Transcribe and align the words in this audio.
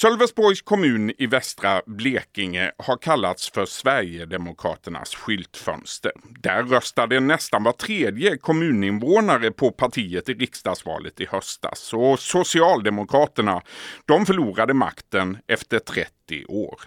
Sölvesborgs 0.00 0.62
kommun 0.62 1.12
i 1.18 1.26
västra 1.26 1.82
Blekinge 1.86 2.72
har 2.78 2.96
kallats 2.96 3.50
för 3.50 3.66
Sverigedemokraternas 3.66 5.14
skyltfönster. 5.14 6.12
Där 6.40 6.62
röstade 6.62 7.20
nästan 7.20 7.62
var 7.62 7.72
tredje 7.72 8.36
kommuninvånare 8.36 9.50
på 9.50 9.70
partiet 9.70 10.28
i 10.28 10.34
riksdagsvalet 10.34 11.20
i 11.20 11.26
höstas. 11.26 11.92
Och 11.94 12.20
Socialdemokraterna, 12.20 13.62
de 14.06 14.26
förlorade 14.26 14.74
makten 14.74 15.38
efter 15.46 15.78
30 15.78 16.44
år. 16.48 16.80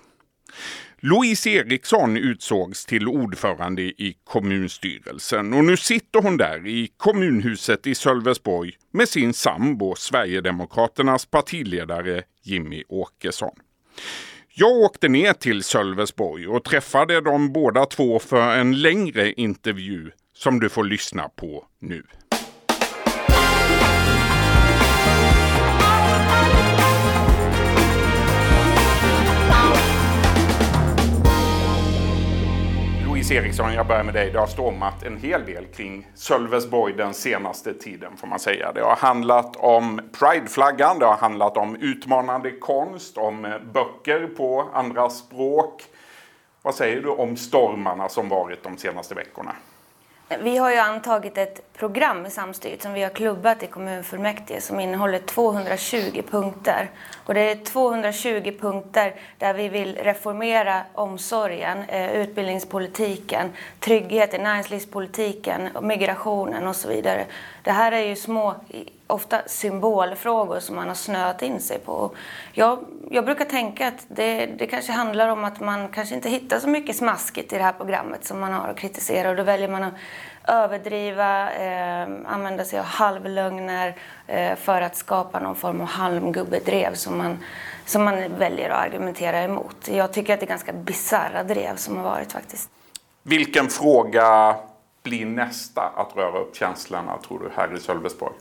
Louise 1.02 1.50
Eriksson 1.50 2.18
utsågs 2.18 2.86
till 2.86 3.08
ordförande 3.08 3.82
i 3.82 4.18
kommunstyrelsen 4.24 5.54
och 5.54 5.64
nu 5.66 5.78
sitter 5.78 6.22
hon 6.22 6.38
där 6.38 6.68
i 6.68 6.92
kommunhuset 6.98 7.88
i 7.88 7.96
Sölvesborg 7.96 8.74
med 8.92 9.10
sin 9.10 9.34
sambo 9.34 9.96
Sverigedemokraternas 9.96 11.26
partiledare 11.26 12.24
Jimmy 12.44 12.84
Åkesson. 12.90 13.56
Jag 14.54 14.72
åkte 14.72 15.07
ner 15.07 15.34
till 15.34 15.64
Sölvesborg 15.64 16.48
och 16.48 16.64
träffade 16.64 17.21
de 17.21 17.54
båda 17.54 17.86
två 17.86 18.20
för 18.20 18.57
en 18.57 18.82
längre 18.82 19.34
intervju 19.34 20.12
som 20.34 20.60
du 20.60 20.70
får 20.70 20.84
lyssna 20.84 21.29
på 21.29 21.66
nu. 21.79 22.04
Louise 33.30 33.47
Eriksson, 33.47 33.73
jag 33.73 33.88
börjar 33.88 34.03
med 34.03 34.14
dig. 34.14 34.31
Det 34.31 34.39
har 34.39 34.47
stormat 34.47 35.03
en 35.03 35.17
hel 35.17 35.45
del 35.45 35.66
kring 35.66 36.08
Sölvesborg 36.16 36.94
den 36.94 37.14
senaste 37.14 37.73
tiden 37.73 38.17
får 38.17 38.28
man 38.28 38.39
säga. 38.39 38.72
Det 38.72 38.81
har 38.81 38.95
handlat 38.95 39.56
om 39.56 40.02
prideflaggan, 40.20 41.00
det 41.00 41.06
har 41.06 41.17
handlat 41.17 41.58
om 41.58 41.75
utmanande 41.75 42.52
konst, 42.52 43.17
om 43.17 43.45
eh, 43.45 43.52
böcker 43.73 44.28
på 44.38 44.70
andra 44.73 45.09
språk. 45.09 45.84
Vad 46.61 46.75
säger 46.75 47.02
du 47.02 47.09
om 47.09 47.38
stormarna 47.38 48.09
som 48.09 48.30
varit 48.30 48.64
de 48.64 48.78
senaste 48.78 49.16
veckorna? 49.16 49.56
Vi 50.38 50.58
har 50.58 50.72
ju 50.72 50.78
antagit 50.78 51.38
ett 51.38 51.74
program 51.74 52.26
i 52.26 52.30
samstyret 52.30 52.82
som 52.82 52.94
vi 52.94 53.04
har 53.04 53.10
klubbat 53.10 53.64
i 53.64 53.68
kommunfullmäktige 53.68 54.62
som 54.62 54.80
innehåller 54.80 55.20
220 55.20 56.22
punkter. 56.32 56.90
Och 57.26 57.34
det 57.34 57.52
är 57.52 57.56
220 57.56 58.54
punkter 58.60 59.16
där 59.38 59.54
vi 59.54 59.70
vill 59.70 59.96
reformera 59.96 60.82
omsorgen, 60.94 61.84
eh, 61.88 62.12
utbildningspolitiken, 62.12 63.50
tryggheten, 63.80 64.44
näringslivspolitiken, 64.44 65.70
migrationen 65.82 66.68
och 66.68 66.76
så 66.76 66.90
vidare. 66.90 67.26
Det 67.64 67.72
här 67.72 67.92
är 67.92 68.06
ju 68.06 68.16
små, 68.16 68.56
ofta 69.10 69.42
symbolfrågor 69.46 70.60
som 70.60 70.76
man 70.76 70.88
har 70.88 70.96
snöat 70.96 71.42
in 71.42 71.60
sig 71.60 71.80
på. 71.80 72.12
Jag, 72.54 72.80
jag 73.10 73.26
brukar 73.26 73.46
tänka 73.46 73.88
att 73.88 74.06
det, 74.08 74.46
det 74.46 74.68
kanske 74.68 74.92
handlar 74.92 75.30
om 75.30 75.44
att 75.44 75.60
man 75.60 75.90
kanske 75.90 76.16
inte 76.16 76.30
hittar 76.30 76.60
så 76.60 76.68
mycket 76.68 76.96
smaskigt 76.96 77.54
i 77.54 77.58
det 77.58 77.64
här 77.64 77.74
programmet 77.74 78.26
som 78.26 78.40
man 78.40 78.54
har 78.54 78.68
att 78.68 78.78
kritisera 78.78 79.30
och 79.30 79.36
då 79.36 79.44
väljer 79.44 79.68
man 79.68 79.84
att 79.84 79.94
överdriva, 80.48 81.52
eh, 81.52 82.08
använda 82.26 82.66
sig 82.66 82.80
av 82.80 82.86
halvlögner 82.86 83.96
eh, 84.28 84.56
för 84.56 84.82
att 84.82 84.96
skapa 84.96 85.40
någon 85.40 85.56
form 85.56 85.82
av 85.82 85.88
halmgubbedrev 85.88 86.94
som 86.94 87.18
man, 87.18 87.38
som 87.86 88.04
man 88.04 88.38
väljer 88.38 88.70
att 88.70 88.86
argumentera 88.86 89.44
emot. 89.44 89.88
Jag 89.92 90.14
tycker 90.14 90.34
att 90.34 90.40
det 90.40 90.46
är 90.46 90.48
ganska 90.48 90.73
bisarra 90.73 91.44
drev 91.44 91.76
som 91.76 91.98
har 91.98 92.04
varit 92.04 92.32
faktiskt. 92.32 92.70
Vilken 93.23 93.68
fråga 93.68 94.56
blir 95.04 95.26
nästa 95.26 95.82
att 95.82 96.16
röra 96.16 96.40
upp 96.40 96.56
känslorna 96.56 97.18
tror 97.28 97.40
du 97.40 97.52
här 97.56 97.76
i 97.78 97.80
Sölvesborg? 97.80 98.36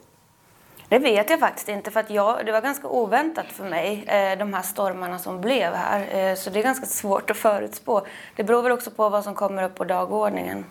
Det 0.89 0.98
vet 0.98 1.31
jag 1.31 1.41
faktiskt 1.41 1.69
inte 1.69 1.91
för 1.91 2.00
att 2.00 2.11
jag, 2.11 2.47
det 2.47 2.53
var 2.53 2.61
ganska 2.61 2.89
oväntat 2.89 3.47
för 3.47 3.64
mig 3.64 4.05
eh, 4.06 4.39
de 4.39 4.55
här 4.55 4.62
stormarna 4.62 5.19
som 5.19 5.41
blev 5.41 5.72
här. 5.72 6.31
Eh, 6.31 6.34
så 6.34 6.50
det 6.50 6.58
är 6.58 6.62
ganska 6.62 6.86
svårt 6.86 7.31
att 7.31 7.36
förutspå. 7.36 8.06
Det 8.36 8.44
beror 8.44 8.62
väl 8.62 8.72
också 8.72 8.91
på 8.91 9.09
vad 9.09 9.25
som 9.25 9.34
kommer 9.34 9.62
upp 9.62 9.75
på 9.75 9.84
dagordningen. 9.84 10.64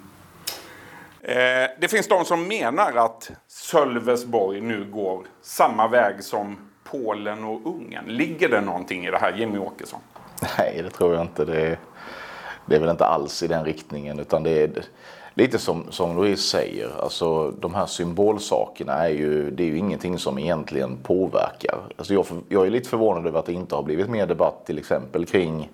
Eh, 1.21 1.35
det 1.79 1.87
finns 1.91 2.07
de 2.07 2.25
som 2.25 2.47
menar 2.47 2.95
att 2.95 3.31
Sölvesborg 3.47 4.61
nu 4.61 4.85
går 4.85 5.25
samma 5.41 5.87
väg 5.87 6.23
som 6.23 6.57
Polen 6.83 7.43
och 7.43 7.65
Ungern. 7.65 8.05
Ligger 8.05 8.49
det 8.49 8.61
någonting 8.61 9.05
i 9.05 9.11
det 9.11 9.17
här, 9.17 9.33
Jimmy 9.33 9.57
Åkesson? 9.57 9.99
Nej, 10.57 10.81
det 10.83 10.89
tror 10.89 11.13
jag 11.13 11.21
inte. 11.21 11.45
Det 11.45 11.61
är, 11.61 11.79
det 12.65 12.75
är 12.75 12.79
väl 12.79 12.89
inte 12.89 13.05
alls 13.05 13.43
i 13.43 13.47
den 13.47 13.65
riktningen 13.65 14.19
utan 14.19 14.43
det 14.43 14.63
är 14.63 14.83
lite 15.37 15.59
som, 15.59 15.83
som 15.89 16.15
Louise 16.15 16.41
säger, 16.41 16.89
alltså 17.03 17.51
de 17.51 17.75
här 17.75 17.85
symbolsakerna 17.85 18.93
är 18.93 19.09
ju, 19.09 19.51
det 19.51 19.63
är 19.63 19.67
ju 19.67 19.77
ingenting 19.77 20.17
som 20.17 20.39
egentligen 20.39 20.97
påverkar. 21.03 21.77
Alltså 21.97 22.13
jag, 22.13 22.25
jag 22.49 22.65
är 22.65 22.69
lite 22.69 22.89
förvånad 22.89 23.27
över 23.27 23.39
att 23.39 23.45
det 23.45 23.53
inte 23.53 23.75
har 23.75 23.83
blivit 23.83 24.09
mer 24.09 24.27
debatt 24.27 24.65
till 24.65 24.77
exempel 24.77 25.25
kring 25.25 25.69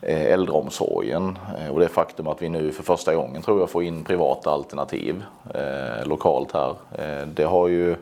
eh, 0.00 0.32
äldreomsorgen 0.32 1.38
eh, 1.58 1.72
och 1.72 1.80
det 1.80 1.88
faktum 1.88 2.26
att 2.26 2.42
vi 2.42 2.48
nu 2.48 2.72
för 2.72 2.82
första 2.82 3.14
gången 3.14 3.42
tror 3.42 3.60
jag 3.60 3.70
får 3.70 3.82
in 3.84 4.04
privata 4.04 4.50
alternativ 4.50 5.22
eh, 5.54 6.06
lokalt 6.06 6.52
här. 6.52 6.74
Eh, 6.98 7.26
det 7.26 7.44
har 7.44 7.68
ju 7.68 7.96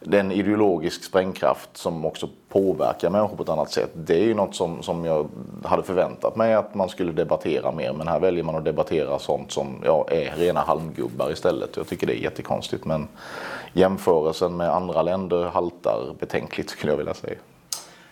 den 0.00 0.32
ideologisk 0.32 1.04
sprängkraft 1.04 1.76
som 1.76 2.04
också 2.04 2.28
påverkar 2.48 3.10
människor 3.10 3.36
på 3.36 3.42
ett 3.42 3.48
annat 3.48 3.70
sätt. 3.70 3.90
Det 3.94 4.14
är 4.14 4.24
ju 4.24 4.34
något 4.34 4.54
som, 4.54 4.82
som 4.82 5.04
jag 5.04 5.28
hade 5.64 5.82
förväntat 5.82 6.36
mig 6.36 6.54
att 6.54 6.74
man 6.74 6.88
skulle 6.88 7.12
debattera 7.12 7.72
mer. 7.72 7.92
Men 7.92 8.08
här 8.08 8.20
väljer 8.20 8.44
man 8.44 8.54
att 8.54 8.64
debattera 8.64 9.18
sånt 9.18 9.52
som 9.52 9.82
ja, 9.84 10.06
är 10.10 10.36
rena 10.36 10.60
halmgubbar 10.60 11.32
istället. 11.32 11.76
Jag 11.76 11.86
tycker 11.86 12.06
det 12.06 12.20
är 12.20 12.22
jättekonstigt. 12.22 12.84
Men 12.84 13.08
jämförelsen 13.72 14.56
med 14.56 14.70
andra 14.70 15.02
länder 15.02 15.44
haltar 15.44 16.14
betänkligt 16.18 16.70
skulle 16.70 16.92
jag 16.92 16.98
vilja 16.98 17.14
säga. 17.14 17.36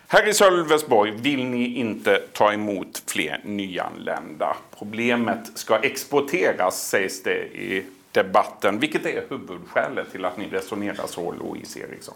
Här 0.07 0.29
i 0.29 0.33
Sölvesborg 0.33 1.11
vill 1.11 1.45
ni 1.45 1.75
inte 1.75 2.21
ta 2.33 2.53
emot 2.53 3.03
fler 3.07 3.41
nyanlända. 3.43 4.57
Problemet 4.77 5.57
ska 5.57 5.77
exporteras 5.77 6.87
sägs 6.89 7.23
det 7.23 7.43
i 7.45 7.85
debatten. 8.15 8.79
Vilket 8.79 9.05
är 9.05 9.23
huvudskälet 9.29 10.11
till 10.11 10.25
att 10.25 10.37
ni 10.37 10.47
resonerar 10.49 11.07
så, 11.07 11.31
Louise 11.31 11.79
Eriksson? 11.79 12.15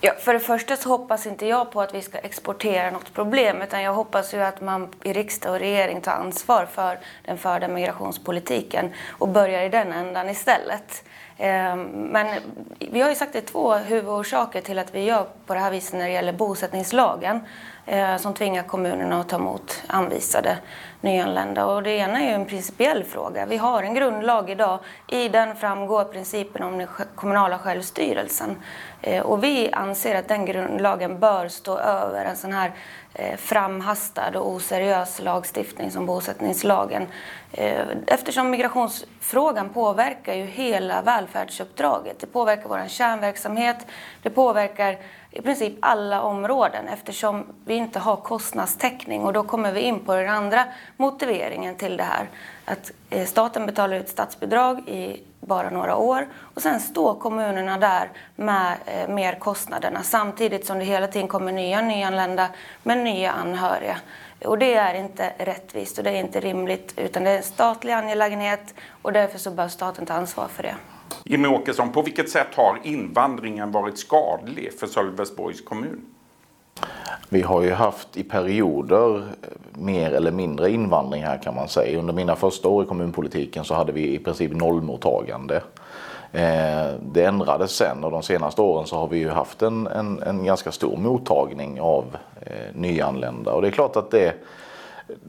Ja, 0.00 0.12
för 0.18 0.32
det 0.32 0.40
första 0.40 0.76
så 0.76 0.88
hoppas 0.88 1.26
inte 1.26 1.46
jag 1.46 1.72
på 1.72 1.80
att 1.80 1.94
vi 1.94 2.02
ska 2.02 2.18
exportera 2.18 2.90
något 2.90 3.14
problem 3.14 3.62
utan 3.62 3.82
jag 3.82 3.92
hoppas 3.92 4.34
ju 4.34 4.42
att 4.42 4.60
man 4.60 4.88
i 5.02 5.12
riksdag 5.12 5.52
och 5.52 5.58
regering 5.58 6.00
tar 6.00 6.12
ansvar 6.12 6.66
för 6.66 6.98
den 7.24 7.38
förda 7.38 7.68
migrationspolitiken 7.68 8.92
och 9.10 9.28
börjar 9.28 9.62
i 9.62 9.68
den 9.68 9.92
ändan 9.92 10.28
istället. 10.28 11.04
Ehm, 11.38 11.82
men 11.82 12.40
vi 12.78 13.00
har 13.00 13.08
ju 13.08 13.14
sagt 13.14 13.32
det 13.32 13.38
är 13.38 13.42
två 13.42 13.74
huvudorsaker 13.74 14.60
till 14.60 14.78
att 14.78 14.94
vi 14.94 15.04
gör 15.04 15.26
på 15.46 15.54
det 15.54 15.60
här 15.60 15.70
viset 15.70 15.92
när 15.92 16.06
det 16.06 16.12
gäller 16.12 16.32
bosättningslagen 16.32 17.40
eh, 17.86 18.16
som 18.16 18.34
tvingar 18.34 18.62
kommunerna 18.62 19.20
att 19.20 19.28
ta 19.28 19.36
emot 19.36 19.82
anvisade 19.86 20.58
nyanlända. 21.00 21.66
Och 21.66 21.82
det 21.82 21.90
ena 21.90 22.20
är 22.20 22.24
ju 22.24 22.34
en 22.34 22.46
principiell 22.46 23.04
fråga. 23.04 23.46
Vi 23.46 23.56
har 23.56 23.82
en 23.82 23.94
grundlag 23.94 24.50
idag. 24.50 24.78
I 25.06 25.28
den 25.28 25.56
framgår 25.56 26.04
principen 26.04 26.62
om 26.62 26.78
den 26.78 26.88
kommunala 27.14 27.58
självstyrelsen. 27.58 28.56
Eh, 29.02 29.22
och 29.22 29.44
vi 29.44 29.72
anser 29.72 30.14
att 30.14 30.28
den 30.28 30.44
grundlagen 30.44 31.18
bör 31.18 31.48
stå 31.48 31.78
över 31.78 32.24
en 32.24 32.36
sån 32.36 32.52
här 32.52 32.72
eh, 33.14 33.36
framhastad 33.36 34.38
och 34.38 34.48
oseriös 34.48 35.20
lagstiftning 35.22 35.90
som 35.90 36.06
bosättningslagen. 36.06 37.06
Eh, 37.52 37.86
eftersom 38.06 38.50
migrationsfrågan 38.50 39.68
påverkar 39.68 40.34
ju 40.34 40.44
hela 40.44 41.02
välfärdsuppdraget. 41.02 42.20
Det 42.20 42.26
påverkar 42.26 42.68
vår 42.68 42.88
kärnverksamhet, 42.88 43.86
det 44.22 44.30
påverkar 44.30 44.98
i 45.30 45.42
princip 45.42 45.74
alla 45.80 46.22
områden 46.22 46.88
eftersom 46.88 47.46
vi 47.64 47.74
inte 47.74 47.98
har 47.98 48.16
kostnadstäckning 48.16 49.24
och 49.24 49.32
då 49.32 49.42
kommer 49.42 49.72
vi 49.72 49.80
in 49.80 50.04
på 50.04 50.14
den 50.14 50.28
andra 50.28 50.64
motiveringen 50.98 51.74
till 51.74 51.96
det 51.96 52.02
här. 52.02 52.28
Att 52.64 52.92
eh, 53.10 53.26
staten 53.26 53.66
betalar 53.66 53.96
ut 53.96 54.08
statsbidrag 54.08 54.88
i 54.88 55.22
bara 55.40 55.70
några 55.70 55.96
år 55.96 56.26
och 56.36 56.62
sen 56.62 56.80
står 56.80 57.14
kommunerna 57.14 57.78
där 57.78 58.10
med 58.36 58.76
eh, 58.86 59.08
merkostnaderna 59.08 60.02
samtidigt 60.02 60.66
som 60.66 60.78
det 60.78 60.84
hela 60.84 61.06
tiden 61.06 61.28
kommer 61.28 61.52
nya 61.52 61.80
nyanlända 61.80 62.48
med 62.82 62.98
nya 62.98 63.32
anhöriga. 63.32 63.96
Och 64.44 64.58
det 64.58 64.74
är 64.74 64.94
inte 64.94 65.32
rättvist 65.38 65.98
och 65.98 66.04
det 66.04 66.10
är 66.10 66.20
inte 66.20 66.40
rimligt 66.40 66.94
utan 66.96 67.24
det 67.24 67.30
är 67.30 67.36
en 67.36 67.42
statlig 67.42 67.92
angelägenhet 67.92 68.74
och 69.02 69.12
därför 69.12 69.38
så 69.38 69.50
bör 69.50 69.68
staten 69.68 70.06
ta 70.06 70.14
ansvar 70.14 70.48
för 70.48 70.62
det. 70.62 70.74
Jimmy 71.24 71.48
Åkesson, 71.48 71.92
på 71.92 72.02
vilket 72.02 72.30
sätt 72.30 72.54
har 72.54 72.80
invandringen 72.82 73.72
varit 73.72 73.98
skadlig 73.98 74.72
för 74.80 74.86
Sölvesborgs 74.86 75.60
kommun? 75.60 76.00
Vi 77.28 77.42
har 77.42 77.62
ju 77.62 77.72
haft 77.72 78.16
i 78.16 78.22
perioder 78.22 79.22
mer 79.72 80.10
eller 80.10 80.30
mindre 80.30 80.70
invandring 80.70 81.22
här 81.22 81.38
kan 81.42 81.54
man 81.54 81.68
säga. 81.68 81.98
Under 81.98 82.12
mina 82.12 82.36
första 82.36 82.68
år 82.68 82.84
i 82.84 82.86
kommunpolitiken 82.86 83.64
så 83.64 83.74
hade 83.74 83.92
vi 83.92 84.14
i 84.14 84.18
princip 84.18 84.52
nollmottagande. 84.52 85.62
Eh, 86.32 86.94
det 87.12 87.24
ändrades 87.24 87.70
sen 87.70 88.04
och 88.04 88.10
de 88.10 88.22
senaste 88.22 88.62
åren 88.62 88.86
så 88.86 88.96
har 88.96 89.08
vi 89.08 89.18
ju 89.18 89.28
haft 89.28 89.62
en, 89.62 89.86
en, 89.86 90.22
en 90.22 90.44
ganska 90.44 90.72
stor 90.72 90.96
mottagning 90.96 91.80
av 91.80 92.04
eh, 92.40 92.74
nyanlända 92.74 93.52
och 93.52 93.62
det 93.62 93.68
är 93.68 93.72
klart 93.72 93.96
att 93.96 94.10
det 94.10 94.34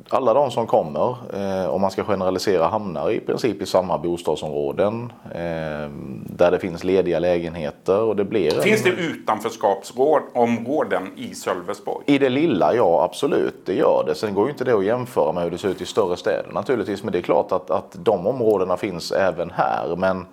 alla 0.10 0.34
de 0.34 0.52
som 0.52 0.68
kommer, 0.68 1.16
eh, 1.34 1.70
om 1.70 1.82
man 1.82 1.92
ska 1.92 2.04
generalisera, 2.04 2.68
hamnar 2.68 3.12
i 3.12 3.20
princip 3.20 3.62
i 3.62 3.66
samma 3.66 3.98
bostadsområden 3.98 5.14
eh, 5.26 5.90
där 6.26 6.52
det 6.52 6.60
finns 6.60 6.84
lediga 6.84 7.20
lägenheter. 7.20 8.02
Och 8.02 8.16
det 8.16 8.26
blir 8.26 8.52
finns 8.52 8.86
en... 8.86 8.96
det 8.96 9.02
utanförskapsområden 9.02 11.12
i 11.16 11.36
Sölvesborg? 11.36 12.04
I 12.08 12.18
det 12.18 12.30
lilla, 12.30 12.76
ja 12.76 13.04
absolut, 13.04 13.66
det 13.66 13.74
gör 13.74 14.04
det. 14.08 14.16
Sen 14.16 14.34
går 14.34 14.46
ju 14.46 14.52
inte 14.52 14.64
det 14.64 14.74
att 14.74 14.86
jämföra 14.86 15.32
med 15.32 15.44
hur 15.44 15.52
det 15.52 15.58
ser 15.58 15.70
ut 15.70 15.82
i 15.82 15.86
större 15.86 16.18
städer 16.18 16.52
naturligtvis, 16.54 17.04
men 17.04 17.12
det 17.12 17.18
är 17.18 17.22
klart 17.22 17.52
att, 17.52 17.72
att 17.72 17.96
de 18.00 18.28
områdena 18.28 18.78
finns 18.78 19.12
även 19.12 19.52
här. 19.52 19.96
Men 19.96 20.26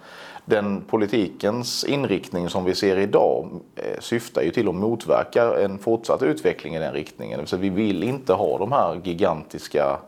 den 0.49 0.81
politikens 0.81 1.85
inriktning 1.85 2.49
som 2.49 2.65
vi 2.65 2.75
ser 2.75 2.99
idag 2.99 3.49
eh, 3.77 4.01
syftar 4.01 4.43
ju 4.43 4.51
till 4.51 4.69
att 4.69 4.75
motverka 4.75 5.65
en 5.65 5.79
fortsatt 5.79 6.23
utveckling 6.23 6.75
i 6.75 6.79
den 6.79 6.93
riktningen. 6.93 7.47
Så 7.47 7.57
vi 7.57 7.69
vill 7.69 8.03
inte 8.03 8.33
ha 8.33 8.59
de 8.59 8.73
här 8.73 9.01
gigantiska 9.05 9.99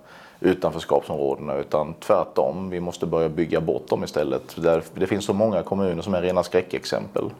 utanförskapsområdena 0.40 1.54
utan 1.54 1.94
tvärtom, 1.94 2.70
vi 2.70 2.80
måste 2.80 3.06
börja 3.06 3.28
bygga 3.28 3.60
bort 3.60 3.88
dem 3.88 4.04
istället. 4.04 4.56
Det 4.94 5.06
finns 5.06 5.24
så 5.24 5.32
många 5.32 5.62
kommuner 5.62 6.02
som 6.02 6.14
är 6.14 6.22
rena 6.22 6.42
skräckexempel. 6.42 7.30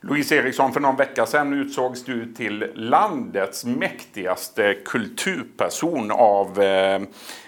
Louise 0.00 0.36
Eriksson, 0.36 0.72
för 0.72 0.80
någon 0.80 0.96
vecka 0.96 1.26
sedan 1.26 1.52
utsågs 1.52 2.04
du 2.04 2.34
till 2.34 2.72
landets 2.74 3.64
mäktigaste 3.64 4.74
kulturperson 4.84 6.10
av 6.10 6.60
eh, 6.62 7.02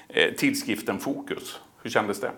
eh 0.09 0.35
tidskriften 0.37 0.99
Fokus. 0.99 1.61
Hur 1.83 1.91
kändes 1.91 2.21
det? 2.21 2.31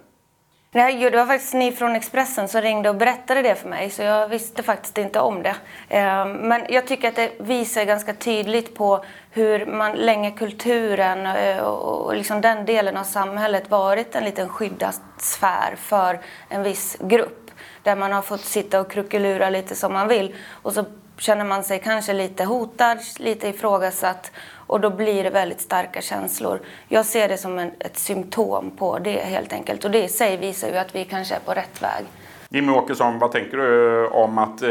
Nej, 0.75 1.11
det 1.11 1.17
var 1.17 1.27
faktiskt 1.27 1.55
ni 1.55 1.73
från 1.73 1.97
Expressen 1.97 2.49
som 2.49 2.61
ringde 2.61 2.89
och 2.89 2.97
berättade 2.97 3.43
det 3.43 3.55
för 3.55 3.69
mig, 3.69 3.91
så 3.91 4.03
jag 4.03 4.29
visste 4.29 4.63
faktiskt 4.63 4.99
inte 4.99 5.21
om 5.21 5.43
det. 5.43 5.57
Ehm, 5.89 6.33
men 6.33 6.67
jag 6.69 6.87
tycker 6.87 7.09
att 7.09 7.17
det 7.17 7.33
visar 7.39 7.85
ganska 7.85 8.15
tydligt 8.15 8.75
på 8.75 9.05
hur 9.31 9.67
man 9.67 9.93
länge 9.93 10.31
kulturen 10.31 11.27
eh, 11.27 11.59
och 11.59 12.17
liksom 12.17 12.41
den 12.41 12.67
delen 12.67 12.97
av 12.97 13.05
samhället 13.05 13.71
varit 13.71 14.15
en 14.15 14.25
liten 14.25 14.49
skyddad 14.49 14.95
sfär 15.19 15.75
för 15.79 16.21
en 16.49 16.63
viss 16.63 16.97
grupp. 17.01 17.51
Där 17.83 17.97
man 17.97 18.13
har 18.13 18.23
fått 18.23 18.45
sitta 18.45 18.81
och 18.81 18.91
krukelura 18.91 19.51
lite 19.51 19.75
som 19.75 19.93
man 19.93 20.09
vill. 20.09 20.35
Och 20.63 20.73
så 20.73 20.85
känner 21.19 21.45
man 21.45 21.65
sig 21.65 21.79
kanske 21.79 22.13
lite 22.13 22.45
hotad, 22.45 22.99
lite 23.19 23.49
ifrågasatt 23.49 24.31
och 24.73 24.81
då 24.81 24.91
blir 24.91 25.25
det 25.25 25.31
väldigt 25.31 25.61
starka 25.61 26.01
känslor. 26.01 26.61
Jag 26.89 27.07
ser 27.07 27.29
det 27.29 27.39
som 27.39 27.59
en, 27.59 27.71
ett 27.79 27.99
symptom 27.99 28.71
på 28.71 28.99
det 28.99 29.11
helt 29.11 29.53
enkelt 29.53 29.85
och 29.85 29.91
det 29.91 30.05
i 30.05 30.09
sig 30.09 30.37
visar 30.37 30.69
ju 30.69 30.77
att 30.77 30.95
vi 30.95 31.05
kanske 31.05 31.35
är 31.35 31.41
på 31.41 31.53
rätt 31.53 31.83
väg. 31.83 32.05
Jimmy 32.49 32.73
Åkesson, 32.73 33.19
vad 33.19 33.33
tänker 33.33 33.57
du 33.57 34.07
om 34.07 34.39
att 34.39 34.63
eh, 34.63 34.71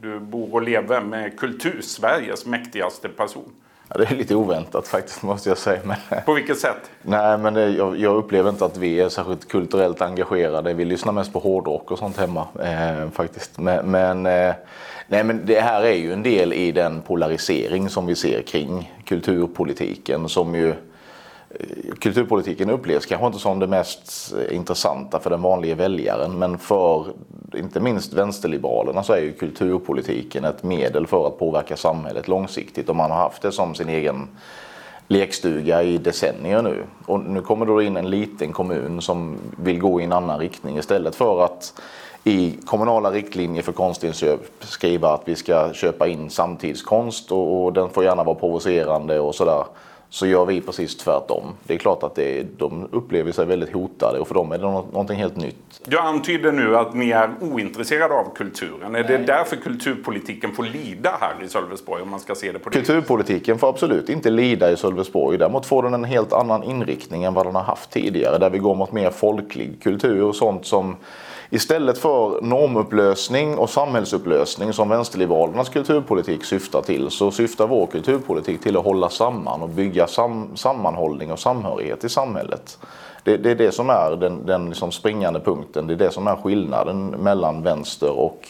du 0.00 0.18
bor 0.20 0.54
och 0.54 0.62
lever 0.62 1.00
med 1.00 1.38
Kultursveriges 1.38 2.46
mäktigaste 2.46 3.08
person? 3.08 3.52
Ja, 3.88 3.98
det 3.98 4.10
är 4.10 4.16
lite 4.16 4.34
oväntat 4.34 4.88
faktiskt 4.88 5.22
måste 5.22 5.48
jag 5.48 5.58
säga. 5.58 5.80
Men, 5.84 5.96
på 6.26 6.32
vilket 6.32 6.58
sätt? 6.58 6.90
Nej, 7.02 7.38
men 7.38 7.54
det, 7.54 7.68
jag, 7.70 7.96
jag, 7.96 8.16
upplever 8.16 8.50
inte 8.50 8.64
att 8.64 8.76
vi 8.76 9.00
är 9.00 9.08
särskilt 9.08 9.48
kulturellt 9.48 10.00
engagerade. 10.02 10.74
Vi 10.74 10.84
lyssnar 10.84 11.12
mest 11.12 11.32
på 11.32 11.38
hårdrock 11.38 11.90
och 11.90 11.98
sånt 11.98 12.16
hemma 12.16 12.46
eh, 12.62 13.10
faktiskt. 13.10 13.58
Men, 13.58 13.90
men 13.90 14.26
eh, 14.26 14.54
Nej, 15.12 15.24
men 15.24 15.46
det 15.46 15.60
här 15.60 15.82
är 15.82 15.94
ju 15.94 16.12
en 16.12 16.22
del 16.22 16.52
i 16.52 16.72
den 16.72 17.02
polarisering 17.02 17.88
som 17.88 18.06
vi 18.06 18.14
ser 18.14 18.42
kring 18.42 18.92
kulturpolitiken 19.04 20.28
som 20.28 20.54
ju 20.54 20.68
eh, 20.68 20.74
Kulturpolitiken 22.00 22.70
upplevs 22.70 23.06
kanske 23.06 23.26
inte 23.26 23.38
som 23.38 23.58
det 23.58 23.66
mest 23.66 24.34
intressanta 24.50 25.20
för 25.20 25.30
den 25.30 25.42
vanliga 25.42 25.74
väljaren 25.74 26.38
men 26.38 26.58
för 26.58 27.06
inte 27.54 27.80
minst 27.80 28.12
vänsterliberalerna 28.12 29.02
så 29.02 29.12
är 29.12 29.20
ju 29.20 29.32
kulturpolitiken 29.32 30.44
ett 30.44 30.62
medel 30.62 31.06
för 31.06 31.26
att 31.26 31.38
påverka 31.38 31.76
samhället 31.76 32.28
långsiktigt 32.28 32.88
och 32.88 32.96
man 32.96 33.10
har 33.10 33.18
haft 33.18 33.42
det 33.42 33.52
som 33.52 33.74
sin 33.74 33.88
egen 33.88 34.28
lekstuga 35.08 35.82
i 35.82 35.98
decennier 35.98 36.62
nu. 36.62 36.84
Och 37.06 37.20
nu 37.20 37.40
kommer 37.40 37.66
då 37.66 37.82
in 37.82 37.96
en 37.96 38.10
liten 38.10 38.52
kommun 38.52 39.02
som 39.02 39.36
vill 39.56 39.78
gå 39.78 40.00
i 40.00 40.04
en 40.04 40.12
annan 40.12 40.38
riktning 40.38 40.78
istället 40.78 41.14
för 41.14 41.44
att 41.44 41.74
i 42.24 42.58
kommunala 42.64 43.10
riktlinjer 43.10 43.62
för 43.62 43.72
konstinköp 43.72 44.40
skriva 44.60 45.08
att 45.08 45.22
vi 45.24 45.36
ska 45.36 45.72
köpa 45.72 46.08
in 46.08 46.30
samtidskonst 46.30 47.32
och, 47.32 47.64
och 47.64 47.72
den 47.72 47.90
får 47.90 48.04
gärna 48.04 48.24
vara 48.24 48.34
provocerande 48.34 49.20
och 49.20 49.34
sådär. 49.34 49.64
Så 50.08 50.26
gör 50.26 50.44
vi 50.44 50.60
precis 50.60 50.96
tvärtom. 50.96 51.42
Det 51.64 51.74
är 51.74 51.78
klart 51.78 52.02
att 52.02 52.14
det, 52.14 52.46
de 52.58 52.88
upplever 52.92 53.32
sig 53.32 53.46
väldigt 53.46 53.72
hotade 53.72 54.18
och 54.18 54.28
för 54.28 54.34
dem 54.34 54.52
är 54.52 54.58
det 54.58 54.64
någonting 54.64 55.16
helt 55.16 55.36
nytt. 55.36 55.80
Du 55.84 55.98
antyder 55.98 56.52
nu 56.52 56.76
att 56.76 56.94
ni 56.94 57.10
är 57.10 57.30
ointresserade 57.40 58.14
av 58.14 58.34
kulturen. 58.34 58.94
Är 58.94 59.04
det 59.04 59.18
därför 59.18 59.56
kulturpolitiken 59.56 60.52
får 60.52 60.62
lida 60.62 61.16
här 61.20 61.44
i 61.44 61.48
Sölvesborg 61.48 62.02
om 62.02 62.10
man 62.10 62.20
ska 62.20 62.34
se 62.34 62.52
det 62.52 62.58
på 62.58 62.70
det 62.70 62.78
Kulturpolitiken 62.78 63.58
får 63.58 63.68
absolut 63.68 64.08
inte 64.08 64.30
lida 64.30 64.72
i 64.72 64.76
Sölvesborg. 64.76 65.38
Däremot 65.38 65.66
får 65.66 65.82
den 65.82 65.94
en 65.94 66.04
helt 66.04 66.32
annan 66.32 66.62
inriktning 66.62 67.24
än 67.24 67.34
vad 67.34 67.46
den 67.46 67.54
har 67.54 67.62
haft 67.62 67.90
tidigare. 67.90 68.38
Där 68.38 68.50
vi 68.50 68.58
går 68.58 68.74
mot 68.74 68.92
mer 68.92 69.10
folklig 69.10 69.82
kultur 69.82 70.22
och 70.22 70.36
sånt 70.36 70.66
som 70.66 70.96
Istället 71.54 71.98
för 71.98 72.40
normupplösning 72.42 73.58
och 73.58 73.70
samhällsupplösning 73.70 74.72
som 74.72 74.88
vänsterliberalernas 74.88 75.68
kulturpolitik 75.68 76.44
syftar 76.44 76.82
till 76.82 77.10
så 77.10 77.30
syftar 77.30 77.66
vår 77.66 77.86
kulturpolitik 77.86 78.62
till 78.62 78.76
att 78.76 78.84
hålla 78.84 79.08
samman 79.08 79.62
och 79.62 79.68
bygga 79.68 80.06
sam 80.06 80.56
sammanhållning 80.56 81.32
och 81.32 81.38
samhörighet 81.38 82.04
i 82.04 82.08
samhället. 82.08 82.78
Det, 83.24 83.36
det 83.36 83.50
är 83.50 83.54
det 83.54 83.72
som 83.72 83.90
är 83.90 84.16
den, 84.16 84.46
den 84.46 84.68
liksom 84.68 84.92
springande 84.92 85.40
punkten, 85.40 85.86
det 85.86 85.94
är 85.94 85.98
det 85.98 86.10
som 86.10 86.26
är 86.26 86.36
skillnaden 86.36 87.06
mellan 87.06 87.62
vänster 87.62 88.10
och 88.10 88.48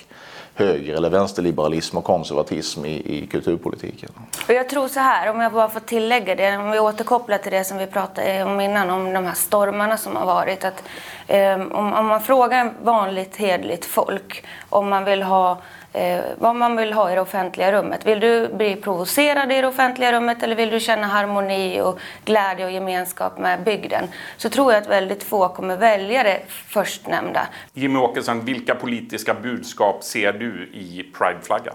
höger 0.55 0.95
eller 0.95 1.11
vänsterliberalism 1.11 1.99
och 1.99 2.05
konservatism 2.05 2.85
i, 2.85 3.19
i 3.19 3.27
kulturpolitiken. 3.27 4.11
Och 4.49 4.55
jag 4.55 4.69
tror 4.69 4.89
så 4.89 5.01
här, 5.01 5.31
om 5.31 5.41
jag 5.41 5.53
bara 5.53 5.69
får 5.69 5.81
tillägga 5.81 6.35
det, 6.35 6.57
om 6.57 6.71
vi 6.71 6.79
återkopplar 6.79 7.39
till 7.39 7.53
det 7.53 7.65
som 7.65 7.79
vi 7.79 7.87
pratade 7.87 8.45
om 8.45 8.61
innan, 8.61 8.91
om 8.91 9.13
de 9.13 9.27
här 9.27 9.35
stormarna 9.35 9.97
som 9.97 10.17
har 10.17 10.27
varit. 10.27 10.65
Att, 10.65 10.85
eh, 11.27 11.61
om, 11.61 11.93
om 11.93 12.07
man 12.07 12.21
frågar 12.21 12.73
vanligt 12.83 13.37
hedligt 13.37 13.85
folk 13.85 14.45
om 14.69 14.89
man 14.89 15.05
vill 15.05 15.23
ha 15.23 15.59
eh, 15.93 16.21
vad 16.39 16.57
man 16.57 16.77
vill 16.77 16.93
ha 16.93 17.13
i 17.13 17.15
det 17.15 17.21
offentliga 17.21 17.73
rummet. 17.73 18.07
Vill 18.07 18.21
du 18.21 18.49
bli 18.49 18.77
provocerad 18.77 19.53
i 19.53 19.61
det 19.61 19.67
offentliga 19.67 20.13
rummet 20.13 20.43
eller 20.43 20.57
vill 20.57 20.71
du 20.71 20.81
känna 20.81 21.07
harmoni 21.07 21.81
och 21.81 21.99
glädje 22.25 22.65
och 22.65 22.71
gemenskap 22.71 23.39
med 23.39 23.63
bygden? 23.65 24.05
Så 24.37 24.49
tror 24.49 24.73
jag 24.73 24.83
att 24.83 24.89
väldigt 24.89 25.23
få 25.23 25.49
kommer 25.49 25.77
välja 25.77 26.23
det 26.23 26.43
förstnämnda. 26.49 27.47
Jimmy 27.73 27.99
Åkesson, 27.99 28.45
vilka 28.45 28.75
politiska 28.75 29.35
budskap 29.35 30.05
ser 30.05 30.33
du 30.33 30.71
i 30.73 31.13
prideflaggan? 31.19 31.75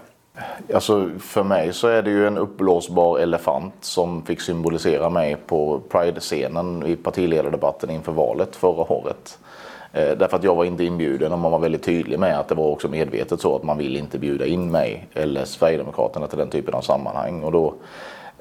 Alltså 0.74 1.10
för 1.20 1.42
mig 1.42 1.72
så 1.72 1.88
är 1.88 2.02
det 2.02 2.10
ju 2.10 2.26
en 2.26 2.38
uppblåsbar 2.38 3.18
elefant 3.18 3.74
som 3.80 4.22
fick 4.22 4.40
symbolisera 4.40 5.10
mig 5.10 5.36
på 5.46 5.80
Pride-scenen 5.88 6.86
i 6.86 6.96
partiledardebatten 6.96 7.90
inför 7.90 8.12
valet 8.12 8.56
förra 8.56 8.92
året. 8.92 9.38
Eh, 9.92 10.16
därför 10.18 10.36
att 10.36 10.44
jag 10.44 10.54
var 10.54 10.64
inte 10.64 10.84
inbjuden 10.84 11.32
och 11.32 11.38
man 11.38 11.52
var 11.52 11.58
väldigt 11.58 11.82
tydlig 11.82 12.18
med 12.18 12.38
att 12.38 12.48
det 12.48 12.54
var 12.54 12.66
också 12.66 12.88
medvetet 12.88 13.40
så 13.40 13.56
att 13.56 13.62
man 13.62 13.78
vill 13.78 13.96
inte 13.96 14.18
bjuda 14.18 14.46
in 14.46 14.70
mig 14.70 15.08
eller 15.14 15.44
Sverigedemokraterna 15.44 16.26
till 16.26 16.38
den 16.38 16.50
typen 16.50 16.74
av 16.74 16.80
sammanhang. 16.80 17.42
Och 17.42 17.52
då, 17.52 17.74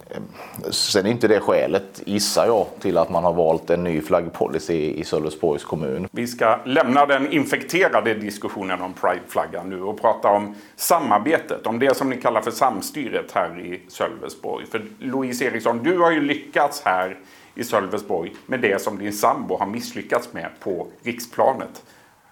eh, 0.09 0.21
sen 0.69 1.05
är 1.05 1.09
inte 1.09 1.27
det 1.27 1.39
skälet, 1.39 2.01
gissar 2.05 2.45
jag, 2.45 2.65
till 2.79 2.97
att 2.97 3.09
man 3.09 3.23
har 3.23 3.33
valt 3.33 3.69
en 3.69 3.83
ny 3.83 4.01
flaggpolicy 4.01 4.93
i 4.93 5.03
Sölvesborgs 5.03 5.63
kommun. 5.63 6.07
Vi 6.11 6.27
ska 6.27 6.59
lämna 6.65 7.05
den 7.05 7.31
infekterade 7.31 8.13
diskussionen 8.13 8.81
om 8.81 8.93
Prideflaggan 8.93 9.69
nu 9.69 9.81
och 9.81 10.01
prata 10.01 10.27
om 10.27 10.55
samarbetet, 10.75 11.67
om 11.67 11.79
det 11.79 11.97
som 11.97 12.09
ni 12.09 12.21
kallar 12.21 12.41
för 12.41 12.51
samstyret 12.51 13.31
här 13.31 13.59
i 13.59 13.81
Sölvesborg. 13.87 14.65
För 14.65 14.85
Louise 14.99 15.45
Eriksson, 15.45 15.83
du 15.83 15.97
har 15.97 16.11
ju 16.11 16.21
lyckats 16.21 16.81
här 16.85 17.17
i 17.57 17.63
Sölvesborg 17.63 18.35
med 18.45 18.59
det 18.59 18.81
som 18.81 18.97
din 18.97 19.13
sambo 19.13 19.57
har 19.57 19.65
misslyckats 19.65 20.33
med 20.33 20.49
på 20.59 20.87
riksplanet. 21.03 21.83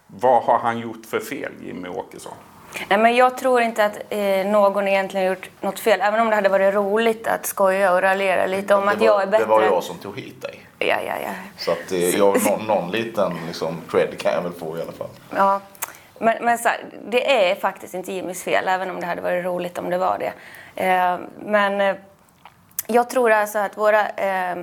Vad 0.07 0.43
har 0.43 0.59
han 0.59 0.79
gjort 0.79 1.05
för 1.05 1.19
fel, 1.19 1.51
Jimmy 1.65 1.89
Åkesson? 1.89 2.33
Nej, 2.89 2.99
men 2.99 3.15
jag 3.15 3.37
tror 3.37 3.61
inte 3.61 3.85
att 3.85 3.97
eh, 4.09 4.45
någon 4.45 4.87
egentligen 4.87 5.25
gjort 5.25 5.49
något 5.61 5.79
fel, 5.79 6.01
även 6.01 6.19
om 6.19 6.29
det 6.29 6.35
hade 6.35 6.49
varit 6.49 6.73
roligt 6.73 7.27
att 7.27 7.45
skoja 7.45 7.93
och 7.93 8.01
raljera 8.01 8.45
lite 8.45 8.75
om 8.75 8.85
var, 8.85 8.93
att 8.93 9.01
jag 9.01 9.21
är 9.21 9.27
bättre. 9.27 9.43
Det 9.43 9.49
var 9.49 9.63
jag 9.63 9.83
som 9.83 9.97
tog 9.97 10.19
hit 10.19 10.41
dig. 10.41 10.59
Ja, 10.79 10.97
ja, 11.07 11.13
ja. 11.23 11.29
Så 11.57 11.71
att 11.71 11.91
eh, 11.91 12.17
jag, 12.17 12.43
någon, 12.49 12.67
någon 12.67 12.91
liten 12.91 13.33
liksom, 13.47 13.81
cred 13.89 14.17
kan 14.19 14.33
jag 14.33 14.41
väl 14.41 14.53
få 14.53 14.77
i 14.77 14.81
alla 14.81 14.91
fall. 14.91 15.09
Ja, 15.35 15.61
men, 16.19 16.45
men 16.45 16.57
så 16.57 16.69
här, 16.69 16.85
det 17.07 17.51
är 17.51 17.55
faktiskt 17.55 17.93
inte 17.93 18.13
Jimmys 18.13 18.43
fel, 18.43 18.67
även 18.67 18.89
om 18.89 18.99
det 18.99 19.05
hade 19.05 19.21
varit 19.21 19.45
roligt 19.45 19.77
om 19.77 19.89
det 19.89 19.97
var 19.97 20.17
det. 20.19 20.33
Eh, 20.85 21.17
men 21.39 21.81
eh, 21.81 21.95
jag 22.87 23.09
tror 23.09 23.31
alltså 23.31 23.59
att 23.59 23.77
våra 23.77 24.07
eh, 24.09 24.55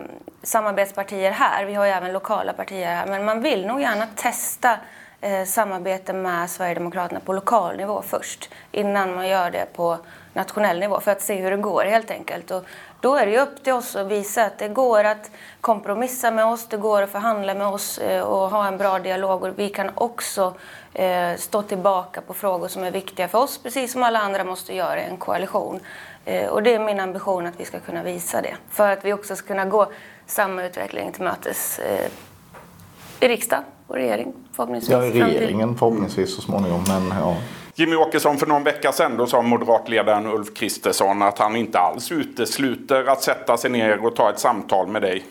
samarbetspartier 0.42 1.30
här, 1.30 1.64
vi 1.64 1.75
har 1.75 1.84
ju 1.84 1.90
även 1.90 2.12
lokala 2.12 2.52
partier 2.52 2.94
här, 2.94 3.06
men 3.06 3.25
man 3.25 3.42
vill 3.42 3.66
nog 3.66 3.80
gärna 3.80 4.06
testa 4.16 4.78
eh, 5.20 5.44
samarbete 5.44 6.12
med 6.12 6.50
Sverigedemokraterna 6.50 7.20
på 7.20 7.32
lokal 7.32 7.76
nivå 7.76 8.02
först 8.06 8.50
innan 8.72 9.14
man 9.14 9.28
gör 9.28 9.50
det 9.50 9.66
på 9.76 9.99
nationell 10.34 10.78
nivå 10.78 11.00
för 11.00 11.11
att 11.11 11.22
se 11.22 11.34
hur 11.34 11.50
det 11.50 11.56
går 11.56 11.84
helt 11.84 12.11
enkelt. 12.11 12.50
Och 12.50 12.64
då 13.00 13.16
är 13.16 13.26
det 13.26 13.32
ju 13.32 13.38
upp 13.38 13.64
till 13.64 13.72
oss 13.72 13.96
att 13.96 14.06
visa 14.06 14.44
att 14.44 14.58
det 14.58 14.68
går 14.68 15.04
att 15.04 15.30
kompromissa 15.61 16.30
med 16.30 16.44
oss, 16.44 16.68
det 16.68 16.76
går 16.76 17.02
att 17.02 17.11
förhandla 17.11 17.54
med 17.54 17.66
oss 17.66 17.99
eh, 17.99 18.22
och 18.22 18.50
ha 18.50 18.66
en 18.66 18.78
bra 18.78 18.99
dialog 18.99 19.42
och 19.42 19.58
vi 19.58 19.68
kan 19.68 19.90
också 19.94 20.54
eh, 20.94 21.37
stå 21.37 21.62
tillbaka 21.62 22.20
på 22.20 22.34
frågor 22.34 22.68
som 22.68 22.84
är 22.84 22.90
viktiga 22.90 23.28
för 23.28 23.38
oss 23.38 23.58
precis 23.58 23.92
som 23.92 24.02
alla 24.02 24.18
andra 24.18 24.44
måste 24.44 24.75
göra 24.75 25.00
i 25.00 25.04
en 25.04 25.16
koalition. 25.16 25.80
Eh, 26.25 26.49
och 26.49 26.62
det 26.62 26.75
är 26.75 26.79
min 26.79 27.00
ambition 27.00 27.47
att 27.47 27.61
vi 27.61 27.64
ska 27.64 27.81
kunna 27.81 28.02
visa 28.02 28.43
det. 28.43 28.57
För 28.71 28.93
att 28.93 29.05
vi 29.05 29.12
också 29.12 29.37
ska 29.37 29.47
kunna 29.47 29.64
gå 29.64 29.93
samma 30.26 30.64
utveckling 30.64 31.12
till 31.12 31.23
mötes 31.23 31.79
eh, 31.79 32.11
i 33.21 33.29
riksdag 33.29 33.61
och 33.87 33.95
regering 33.95 34.33
förhoppningsvis. 34.52 34.91
Ja, 34.91 35.05
i 35.05 35.11
regeringen 35.11 35.76
förhoppningsvis 35.79 36.35
så 36.35 36.43
småningom. 36.43 36.85
Men, 36.88 37.19
ja. 37.19 37.37
Jimmy 37.75 37.97
Åkesson, 37.97 38.38
för 38.38 38.47
någon 38.47 38.64
vecka 38.64 38.93
sedan 38.93 39.17
då 39.17 39.26
sa 39.26 39.43
moderatledaren 39.43 40.26
Ulf 40.26 40.55
Kristersson 40.55 41.23
att 41.23 41.38
han 41.38 41.57
inte 41.57 41.79
alls 41.79 42.12
utesluter 42.12 43.05
att 43.05 43.23
sätta 43.23 43.57
sig 43.57 43.71
ner 43.71 44.07
och 44.07 44.17
ta 44.17 44.31
ett 44.31 44.38
samtal 44.38 44.88
med 44.88 45.02
dig. 45.02 45.25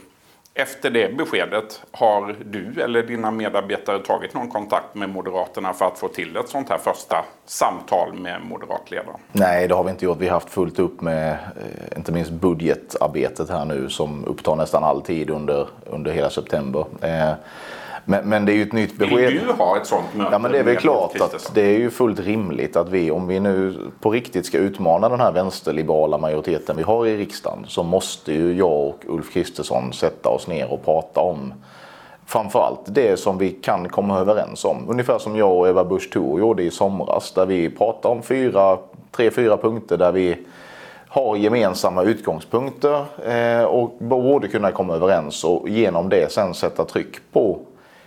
Efter 0.61 0.89
det 0.89 1.17
beskedet, 1.17 1.81
har 1.91 2.35
du 2.45 2.81
eller 2.81 3.03
dina 3.03 3.31
medarbetare 3.31 3.99
tagit 3.99 4.33
någon 4.33 4.49
kontakt 4.49 4.95
med 4.95 5.09
Moderaterna 5.09 5.73
för 5.73 5.85
att 5.85 5.99
få 5.99 6.07
till 6.07 6.37
ett 6.37 6.49
sånt 6.49 6.69
här 6.69 6.77
första 6.77 7.25
samtal 7.45 8.13
med 8.13 8.41
moderatledaren? 8.41 9.19
Nej, 9.31 9.67
det 9.67 9.75
har 9.75 9.83
vi 9.83 9.91
inte 9.91 10.05
gjort. 10.05 10.17
Vi 10.19 10.27
har 10.27 10.33
haft 10.33 10.49
fullt 10.49 10.79
upp 10.79 11.01
med 11.01 11.31
eh, 11.31 11.97
inte 11.97 12.11
minst 12.11 12.31
budgetarbetet 12.31 13.49
här 13.49 13.65
nu 13.65 13.89
som 13.89 14.25
upptar 14.25 14.55
nästan 14.55 14.83
all 14.83 15.01
tid 15.01 15.29
under, 15.29 15.67
under 15.85 16.11
hela 16.11 16.29
september. 16.29 16.85
Eh, 17.01 17.31
men, 18.05 18.29
men, 18.29 18.45
det 18.45 18.51
är 18.51 18.55
ju 18.55 18.61
ett 18.61 18.73
nytt 18.73 18.97
besked. 18.97 19.17
Vill 19.17 19.45
du 19.47 19.53
ha 19.53 19.77
ett 19.77 19.87
sånt 19.87 20.15
möte? 20.15 20.29
Ja, 20.31 20.39
men 20.39 20.51
det 20.51 20.59
är 20.59 20.63
väl 20.63 20.77
klart 20.77 21.21
att 21.21 21.51
det 21.53 21.61
är 21.61 21.77
ju 21.77 21.89
fullt 21.89 22.19
rimligt 22.19 22.75
att 22.75 22.89
vi, 22.89 23.11
om 23.11 23.27
vi 23.27 23.39
nu 23.39 23.75
på 23.99 24.11
riktigt 24.11 24.45
ska 24.45 24.57
utmana 24.57 25.09
den 25.09 25.19
här 25.19 25.31
vänsterliberala 25.31 26.17
majoriteten 26.17 26.77
vi 26.77 26.83
har 26.83 27.07
i 27.07 27.17
riksdagen, 27.17 27.65
så 27.67 27.83
måste 27.83 28.33
ju 28.33 28.53
jag 28.53 28.71
och 28.71 29.05
Ulf 29.07 29.33
Kristersson 29.33 29.93
sätta 29.93 30.29
oss 30.29 30.47
ner 30.47 30.71
och 30.71 30.85
prata 30.85 31.19
om 31.19 31.53
framförallt 32.25 32.79
det 32.85 33.19
som 33.19 33.37
vi 33.37 33.49
kan 33.49 33.89
komma 33.89 34.19
överens 34.19 34.65
om. 34.65 34.85
Ungefär 34.89 35.19
som 35.19 35.35
jag 35.35 35.57
och 35.57 35.67
Eva 35.67 35.83
Busch 35.83 36.11
Thor 36.13 36.39
gjorde 36.39 36.63
i 36.63 36.71
somras, 36.71 37.31
där 37.31 37.45
vi 37.45 37.69
pratade 37.69 38.15
om 38.15 38.23
fyra, 38.23 38.77
tre, 39.11 39.31
fyra 39.31 39.57
punkter 39.57 39.97
där 39.97 40.11
vi 40.11 40.37
har 41.07 41.35
gemensamma 41.35 42.03
utgångspunkter 42.03 43.05
eh, 43.25 43.63
och 43.63 43.95
borde 43.99 44.47
kunna 44.47 44.71
komma 44.71 44.95
överens 44.95 45.43
och 45.43 45.69
genom 45.69 46.09
det 46.09 46.31
sen 46.31 46.53
sätta 46.53 46.85
tryck 46.85 47.15
på 47.31 47.59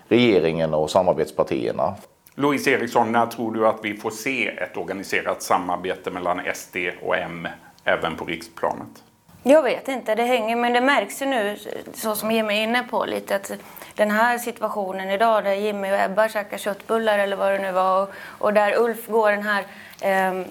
regeringen 0.08 0.74
och 0.74 0.90
samarbetspartierna. 0.90 1.94
Louise 2.34 2.70
Eriksson, 2.70 3.12
när 3.12 3.26
tror 3.26 3.52
du 3.52 3.68
att 3.68 3.78
vi 3.82 3.96
får 3.96 4.10
se 4.10 4.48
ett 4.48 4.76
organiserat 4.76 5.42
samarbete 5.42 6.10
mellan 6.10 6.40
SD 6.54 6.76
och 7.02 7.16
M 7.16 7.48
även 7.84 8.16
på 8.16 8.24
riksplanet? 8.24 9.02
Jag 9.46 9.62
vet 9.62 9.88
inte, 9.88 10.14
det 10.14 10.22
hänger, 10.22 10.56
men 10.56 10.72
det 10.72 10.80
märks 10.80 11.22
ju 11.22 11.26
nu, 11.26 11.56
så 11.94 12.14
som 12.14 12.30
Jimmy 12.30 12.54
är 12.54 12.62
inne 12.62 12.82
på 12.90 13.04
lite, 13.04 13.36
att 13.36 13.52
den 13.94 14.10
här 14.10 14.38
situationen 14.38 15.10
idag 15.10 15.44
där 15.44 15.52
Jimmy 15.52 15.92
och 15.92 16.00
Ebba 16.00 16.28
käkar 16.28 16.58
köttbullar 16.58 17.18
eller 17.18 17.36
vad 17.36 17.52
det 17.52 17.58
nu 17.58 17.72
var 17.72 18.02
och, 18.02 18.08
och 18.38 18.54
där 18.54 18.78
Ulf 18.78 19.06
går 19.06 19.30
den 19.30 19.42
här 19.42 19.64
eh, 20.00 20.44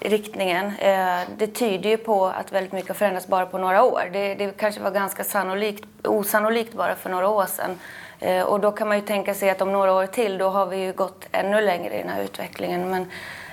riktningen. 0.00 0.66
Eh, 0.78 1.20
det 1.36 1.46
tyder 1.46 1.90
ju 1.90 1.96
på 1.96 2.26
att 2.26 2.52
väldigt 2.52 2.72
mycket 2.72 2.88
har 2.88 2.94
förändrats 2.94 3.26
bara 3.26 3.46
på 3.46 3.58
några 3.58 3.82
år. 3.82 4.10
Det, 4.12 4.34
det 4.34 4.56
kanske 4.56 4.80
var 4.80 4.90
ganska 4.90 5.24
sannolikt, 5.24 5.84
osannolikt 6.04 6.74
bara 6.74 6.94
för 6.94 7.10
några 7.10 7.28
år 7.28 7.46
sedan. 7.46 7.78
Eh, 8.24 8.42
och 8.42 8.60
då 8.60 8.72
kan 8.72 8.88
man 8.88 8.96
ju 8.96 9.02
tänka 9.02 9.34
sig 9.34 9.50
att 9.50 9.62
om 9.62 9.72
några 9.72 9.92
år 9.92 10.06
till 10.06 10.38
då 10.38 10.48
har 10.48 10.66
vi 10.66 10.76
ju 10.76 10.92
gått 10.92 11.26
ännu 11.32 11.60
längre 11.60 11.94
i 11.94 11.98
den 11.98 12.08
här 12.08 12.22
utvecklingen. 12.22 12.90
Men 12.90 13.06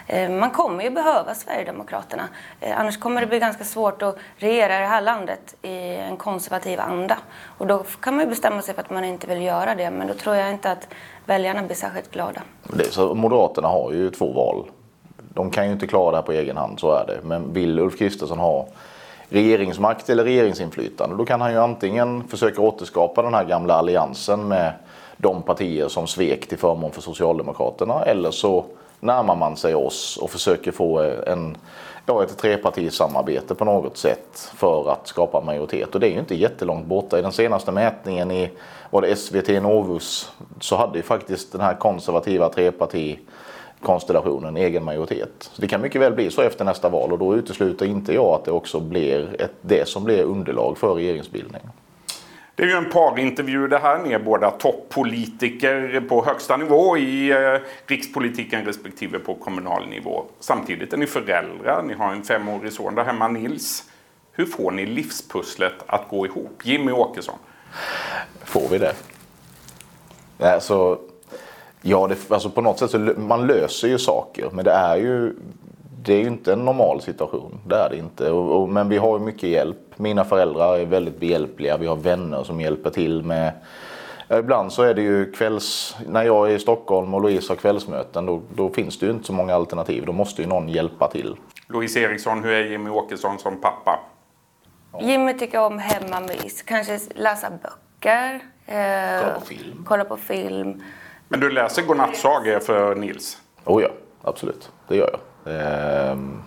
eh, 0.07 0.29
man 0.29 0.51
kommer 0.51 0.83
ju 0.83 0.89
behöva 0.89 1.33
Sverigedemokraterna. 1.33 2.23
Eh, 2.59 2.79
annars 2.79 2.99
kommer 2.99 3.21
det 3.21 3.27
bli 3.27 3.39
ganska 3.39 3.63
svårt 3.63 4.01
att 4.01 4.17
regera 4.37 4.79
det 4.79 4.85
här 4.85 5.01
landet 5.01 5.55
i 5.61 5.95
en 5.95 6.17
konservativ 6.17 6.79
anda. 6.79 7.17
Och 7.57 7.67
då 7.67 7.83
kan 7.99 8.15
man 8.15 8.23
ju 8.23 8.29
bestämma 8.29 8.61
sig 8.61 8.75
för 8.75 8.81
att 8.81 8.89
man 8.89 9.05
inte 9.05 9.27
vill 9.27 9.41
göra 9.41 9.75
det. 9.75 9.91
Men 9.91 10.07
då 10.07 10.13
tror 10.13 10.35
jag 10.35 10.51
inte 10.51 10.71
att 10.71 10.87
väljarna 11.25 11.63
blir 11.63 11.75
särskilt 11.75 12.11
glada. 12.11 12.41
Så 12.89 13.13
Moderaterna 13.13 13.67
har 13.67 13.91
ju 13.91 14.09
två 14.09 14.33
val. 14.33 14.65
De 15.33 15.51
kan 15.51 15.65
ju 15.65 15.71
inte 15.71 15.87
klara 15.87 16.11
det 16.11 16.17
här 16.17 16.23
på 16.23 16.31
egen 16.31 16.57
hand, 16.57 16.79
så 16.79 16.91
är 16.91 17.05
det. 17.07 17.19
Men 17.23 17.53
vill 17.53 17.79
Ulf 17.79 17.97
Kristersson 17.97 18.39
ha 18.39 18.67
regeringsmakt 19.31 20.09
eller 20.09 20.23
regeringsinflytande. 20.23 21.15
Då 21.15 21.25
kan 21.25 21.41
han 21.41 21.51
ju 21.51 21.57
antingen 21.57 22.27
försöka 22.27 22.61
återskapa 22.61 23.21
den 23.21 23.33
här 23.33 23.45
gamla 23.45 23.73
alliansen 23.73 24.47
med 24.47 24.73
de 25.17 25.41
partier 25.41 25.87
som 25.87 26.07
svek 26.07 26.47
till 26.47 26.57
förmån 26.57 26.91
för 26.91 27.01
Socialdemokraterna 27.01 28.03
eller 28.03 28.31
så 28.31 28.65
närmar 28.99 29.35
man 29.35 29.57
sig 29.57 29.75
oss 29.75 30.17
och 30.17 30.29
försöker 30.29 30.71
få 30.71 30.99
en, 31.27 31.57
ja, 32.05 32.23
ett 32.23 32.37
trepartisamarbete 32.37 33.55
på 33.55 33.65
något 33.65 33.97
sätt 33.97 34.51
för 34.55 34.91
att 34.91 35.07
skapa 35.07 35.41
majoritet. 35.41 35.95
Och 35.95 35.99
det 35.99 36.07
är 36.07 36.11
ju 36.11 36.19
inte 36.19 36.35
jättelångt 36.35 36.85
borta. 36.85 37.19
I 37.19 37.21
den 37.21 37.31
senaste 37.31 37.71
mätningen 37.71 38.31
i 38.31 38.51
var 38.89 39.01
det 39.01 39.15
SVT 39.15 39.47
Novus 39.47 40.31
så 40.59 40.75
hade 40.75 40.97
ju 40.97 41.03
faktiskt 41.03 41.51
den 41.51 41.61
här 41.61 41.73
konservativa 41.73 42.49
treparti 42.49 43.19
konstellationen 43.81 44.57
egen 44.57 44.83
majoritet. 44.83 45.31
Så 45.39 45.61
det 45.61 45.67
kan 45.67 45.81
mycket 45.81 46.01
väl 46.01 46.13
bli 46.13 46.31
så 46.31 46.41
efter 46.41 46.65
nästa 46.65 46.89
val 46.89 47.11
och 47.11 47.19
då 47.19 47.35
utesluter 47.35 47.85
inte 47.85 48.13
jag 48.13 48.25
att 48.25 48.45
det 48.45 48.51
också 48.51 48.79
blir 48.79 49.41
ett, 49.41 49.51
det 49.61 49.87
som 49.87 50.03
blir 50.03 50.23
underlag 50.23 50.77
för 50.77 50.93
regeringsbildning. 50.93 51.61
Det 52.55 52.63
är 52.63 52.67
ju 52.67 52.73
en 52.73 52.89
parintervju 52.89 53.67
det 53.67 53.77
här. 53.77 53.99
Ni 53.99 54.13
är 54.13 54.19
båda 54.19 54.51
toppolitiker 54.51 56.01
på 56.09 56.25
högsta 56.25 56.57
nivå 56.57 56.97
i 56.97 57.31
eh, 57.31 57.61
rikspolitiken 57.85 58.65
respektive 58.65 59.19
på 59.19 59.35
kommunal 59.35 59.87
nivå. 59.87 60.23
Samtidigt 60.39 60.93
är 60.93 60.97
ni 60.97 61.07
föräldrar. 61.07 61.83
Ni 61.83 61.93
har 61.93 62.11
en 62.13 62.23
femårig 62.23 62.73
son 62.73 62.95
där 62.95 63.03
hemma, 63.03 63.27
Nils. 63.27 63.83
Hur 64.31 64.45
får 64.45 64.71
ni 64.71 64.85
livspusslet 64.85 65.73
att 65.85 66.09
gå 66.09 66.25
ihop? 66.25 66.61
Jimmy 66.63 66.91
Åkesson. 66.91 67.35
Får 68.43 68.67
vi 68.69 68.77
det? 68.77 68.95
Alltså, 70.39 70.99
Ja, 71.81 72.07
det, 72.07 72.31
alltså 72.31 72.49
på 72.49 72.61
något 72.61 72.79
sätt 72.79 72.91
så 72.91 72.97
man 73.17 73.47
löser 73.47 73.87
ju 73.87 73.97
saker. 73.97 74.49
Men 74.51 74.65
det 74.65 74.71
är 74.71 74.95
ju, 74.95 75.33
det 76.03 76.13
är 76.13 76.19
ju 76.19 76.27
inte 76.27 76.53
en 76.53 76.65
normal 76.65 77.01
situation. 77.01 77.59
Det 77.67 77.75
är 77.75 77.89
det 77.89 77.97
inte. 77.97 78.31
Och, 78.31 78.61
och, 78.61 78.69
men 78.69 78.89
vi 78.89 78.97
har 78.97 79.19
ju 79.19 79.25
mycket 79.25 79.49
hjälp. 79.49 79.77
Mina 79.95 80.25
föräldrar 80.25 80.77
är 80.77 80.85
väldigt 80.85 81.19
behjälpliga. 81.19 81.77
Vi 81.77 81.87
har 81.87 81.95
vänner 81.95 82.43
som 82.43 82.61
hjälper 82.61 82.89
till 82.89 83.23
med 83.23 83.51
ibland 84.39 84.73
så 84.73 84.83
är 84.83 84.93
det 84.93 85.01
ju 85.01 85.31
kvälls... 85.31 85.95
När 86.07 86.23
jag 86.23 86.51
är 86.51 86.55
i 86.55 86.59
Stockholm 86.59 87.13
och 87.13 87.21
Louise 87.21 87.51
har 87.51 87.57
kvällsmöten 87.57 88.25
då, 88.25 88.41
då, 88.55 88.69
finns 88.69 88.99
det 88.99 89.05
ju 89.05 89.11
inte 89.11 89.25
så 89.25 89.33
många 89.33 89.55
alternativ. 89.55 90.05
Då 90.05 90.11
måste 90.11 90.41
ju 90.41 90.47
någon 90.47 90.69
hjälpa 90.69 91.07
till. 91.07 91.35
Louise 91.67 91.99
Eriksson, 91.99 92.43
hur 92.43 92.51
är 92.51 92.63
Jimmy 92.63 92.89
Åkesson 92.89 93.39
som 93.39 93.61
pappa? 93.61 93.99
Ja. 94.93 95.01
Jimmy 95.01 95.33
tycker 95.33 95.59
om 95.59 95.79
hemmamys. 95.79 96.61
Kanske 96.61 96.99
läsa 97.15 97.47
böcker. 97.49 98.39
Eh, 98.65 99.21
kolla 99.21 99.33
på 99.39 99.45
film. 99.45 99.85
Kolla 99.87 100.05
på 100.05 100.17
film. 100.17 100.83
Men 101.31 101.39
du 101.39 101.49
läser 101.49 101.81
godnattsagor 101.81 102.59
för 102.59 102.95
Nils? 102.95 103.37
Oh 103.65 103.81
ja, 103.83 103.89
absolut. 104.21 104.71
Det 104.87 104.95
gör 104.95 105.19
jag. 105.43 105.53
Ehm, 105.55 106.43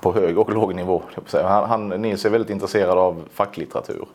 på 0.00 0.12
hög 0.12 0.38
och 0.38 0.52
låg 0.52 0.74
nivå. 0.74 1.02
Han, 1.32 1.68
han, 1.68 1.88
Nils 1.88 2.24
är 2.24 2.30
väldigt 2.30 2.50
intresserad 2.50 2.98
av 2.98 3.24
facklitteratur. 3.34 4.08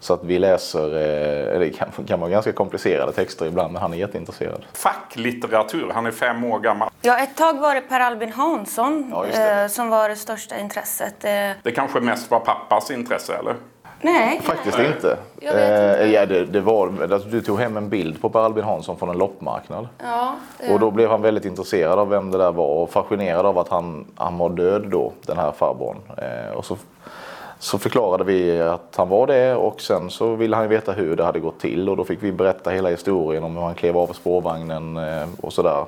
Så 0.00 0.14
att 0.14 0.24
vi 0.24 0.38
läser, 0.38 0.84
eh, 0.84 1.58
det 1.58 1.70
kan, 1.70 1.88
kan 2.06 2.20
vara 2.20 2.30
ganska 2.30 2.52
komplicerade 2.52 3.12
texter 3.12 3.46
ibland, 3.46 3.72
men 3.72 3.82
han 3.82 3.92
är 3.92 3.96
jätteintresserad. 3.96 4.64
Facklitteratur, 4.72 5.90
han 5.94 6.06
är 6.06 6.10
fem 6.10 6.44
år 6.44 6.60
gammal. 6.60 6.90
Ja, 7.02 7.18
ett 7.18 7.36
tag 7.36 7.60
var 7.60 7.74
det 7.74 7.80
Per 7.80 8.00
Albin 8.00 8.32
Hansson 8.32 9.10
ja, 9.10 9.26
eh, 9.26 9.68
som 9.68 9.88
var 9.88 10.08
det 10.08 10.16
största 10.16 10.58
intresset. 10.58 11.24
Eh. 11.24 11.30
Det 11.62 11.72
kanske 11.74 12.00
mest 12.00 12.30
var 12.30 12.40
pappas 12.40 12.90
intresse, 12.90 13.36
eller? 13.36 13.54
Nej. 14.04 14.40
Faktiskt 14.42 14.78
inte. 14.78 15.16
Jag 15.40 15.54
vet 15.54 15.62
inte. 15.62 16.04
Eh, 16.04 16.12
ja, 16.12 16.26
det, 16.26 16.44
det 16.44 16.60
var, 16.60 16.92
alltså, 17.12 17.28
du 17.28 17.40
tog 17.40 17.60
hem 17.60 17.76
en 17.76 17.88
bild 17.88 18.20
på 18.20 18.28
Per 18.28 18.40
Albin 18.40 18.64
Hansson 18.64 18.96
från 18.96 19.08
en 19.08 19.18
loppmarknad. 19.18 19.88
Ja, 19.98 20.34
Och 20.72 20.80
då 20.80 20.90
blev 20.90 21.10
han 21.10 21.22
väldigt 21.22 21.44
intresserad 21.44 21.98
av 21.98 22.08
vem 22.08 22.30
det 22.30 22.38
där 22.38 22.52
var 22.52 22.66
och 22.66 22.90
fascinerad 22.90 23.46
av 23.46 23.58
att 23.58 23.68
han, 23.68 24.04
han 24.14 24.38
var 24.38 24.50
död 24.50 24.82
då, 24.90 25.12
den 25.26 25.36
här 25.36 25.52
farbrorn. 25.52 25.96
Eh, 26.18 26.56
och 26.56 26.64
så, 26.64 26.76
så 27.58 27.78
förklarade 27.78 28.24
vi 28.24 28.60
att 28.60 28.94
han 28.96 29.08
var 29.08 29.26
det 29.26 29.54
och 29.54 29.80
sen 29.80 30.10
så 30.10 30.34
ville 30.34 30.56
han 30.56 30.68
veta 30.68 30.92
hur 30.92 31.16
det 31.16 31.24
hade 31.24 31.40
gått 31.40 31.60
till 31.60 31.88
och 31.88 31.96
då 31.96 32.04
fick 32.04 32.22
vi 32.22 32.32
berätta 32.32 32.70
hela 32.70 32.88
historien 32.88 33.44
om 33.44 33.56
hur 33.56 33.62
han 33.62 33.74
klev 33.74 33.96
av 33.96 34.06
spårvagnen 34.06 34.96
eh, 34.96 35.28
och 35.40 35.52
sådär. 35.52 35.84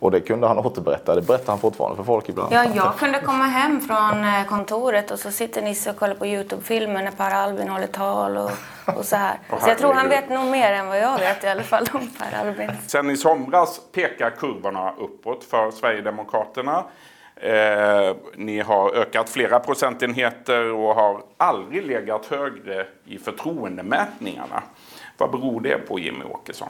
Och 0.00 0.10
det 0.10 0.20
kunde 0.20 0.46
han 0.46 0.58
återberätta. 0.58 1.14
Det 1.14 1.22
berättar 1.22 1.52
han 1.52 1.60
fortfarande 1.60 1.96
för 1.96 2.04
folk 2.04 2.28
ibland. 2.28 2.52
Ja, 2.52 2.64
jag 2.74 2.98
kunde 2.98 3.20
komma 3.20 3.44
hem 3.44 3.80
från 3.80 4.24
eh, 4.24 4.44
kontoret 4.48 5.10
och 5.10 5.18
så 5.18 5.30
sitter 5.30 5.62
Nisse 5.62 5.90
och 5.90 5.96
kollar 5.96 6.14
på 6.14 6.26
Youtube-filmer 6.26 7.02
när 7.02 7.10
Per 7.10 7.30
Albin 7.30 7.68
håller 7.68 7.86
tal 7.86 8.36
och, 8.36 8.50
och 8.96 9.04
så 9.04 9.16
här. 9.16 9.38
Så 9.60 9.68
jag 9.68 9.78
tror 9.78 9.92
han 9.92 10.08
vet 10.08 10.28
nog 10.30 10.46
mer 10.46 10.72
än 10.72 10.86
vad 10.86 10.98
jag 10.98 11.18
vet 11.18 11.44
i 11.44 11.48
alla 11.48 11.62
fall 11.62 11.86
om 11.92 12.10
Per 12.18 12.48
Albin. 12.48 12.70
Sen 12.86 13.10
i 13.10 13.16
somras 13.16 13.80
pekar 13.92 14.30
kurvorna 14.30 14.92
uppåt 14.98 15.44
för 15.44 15.70
Sverigedemokraterna. 15.70 16.84
Eh, 17.36 18.16
ni 18.36 18.60
har 18.60 18.94
ökat 18.94 19.30
flera 19.30 19.60
procentenheter 19.60 20.72
och 20.72 20.94
har 20.94 21.22
aldrig 21.36 21.86
legat 21.86 22.26
högre 22.26 22.86
i 23.04 23.18
förtroendemätningarna. 23.18 24.62
Vad 25.18 25.30
beror 25.30 25.60
det 25.60 25.78
på 25.78 25.98
Jimmy 25.98 26.24
Åkesson? 26.24 26.68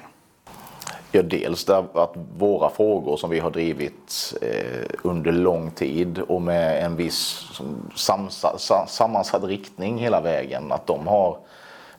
Ja, 1.13 1.23
dels 1.23 1.69
att 1.69 2.15
våra 2.39 2.71
frågor 2.71 3.17
som 3.17 3.31
vi 3.31 3.39
har 3.39 3.51
drivit 3.51 4.35
eh, 4.43 4.91
under 5.03 5.33
lång 5.33 5.71
tid 5.71 6.19
och 6.19 6.43
med 6.43 6.85
en 6.85 6.97
viss 6.97 7.51
samsa, 7.95 8.59
sammansatt 8.89 9.45
riktning 9.45 9.99
hela 9.99 10.21
vägen, 10.21 10.73
att 10.73 10.87
de 10.87 11.07
har 11.07 11.37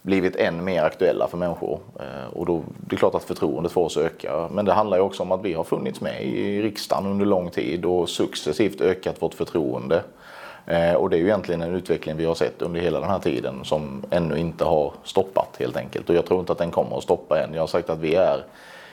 blivit 0.02 0.36
än 0.36 0.64
mer 0.64 0.84
aktuella 0.84 1.28
för 1.28 1.38
människor. 1.38 1.80
Eh, 2.00 2.38
och 2.38 2.46
då 2.46 2.64
det 2.88 2.96
är 2.96 2.98
klart 2.98 3.16
att 3.16 3.24
förtroendet 3.24 3.72
för 3.72 3.82
oss 3.82 3.98
ökar. 3.98 4.50
Men 4.50 4.66
det 4.66 4.74
handlar 4.74 4.98
ju 4.98 5.04
också 5.04 5.24
om 5.24 5.32
att 5.32 5.42
vi 5.46 5.54
har 5.54 5.64
funnits 5.64 6.02
med 6.02 6.24
i 6.24 6.62
riksdagen 6.62 7.06
under 7.06 7.26
lång 7.26 7.50
tid 7.50 7.86
och 7.86 8.10
successivt 8.10 8.82
ökat 8.82 9.22
vårt 9.22 9.34
förtroende. 9.34 10.04
Eh, 10.66 10.94
och 10.94 11.10
det 11.10 11.16
är 11.16 11.20
ju 11.20 11.26
egentligen 11.26 11.62
en 11.62 11.76
utveckling 11.76 12.18
vi 12.18 12.26
har 12.26 12.36
sett 12.36 12.62
under 12.62 12.82
hela 12.82 13.00
den 13.00 13.10
här 13.10 13.20
tiden 13.20 13.56
som 13.64 14.06
ännu 14.10 14.38
inte 14.38 14.66
har 14.66 14.94
stoppat 15.04 15.56
helt 15.60 15.78
enkelt. 15.78 16.10
Och 16.10 16.16
jag 16.16 16.26
tror 16.26 16.40
inte 16.40 16.52
att 16.52 16.58
den 16.58 16.72
kommer 16.72 16.98
att 16.98 17.04
stoppa 17.04 17.44
än. 17.44 17.54
Jag 17.54 17.62
har 17.62 17.68
sagt 17.68 17.90
att 17.90 18.00
vi 18.00 18.16
är 18.16 18.44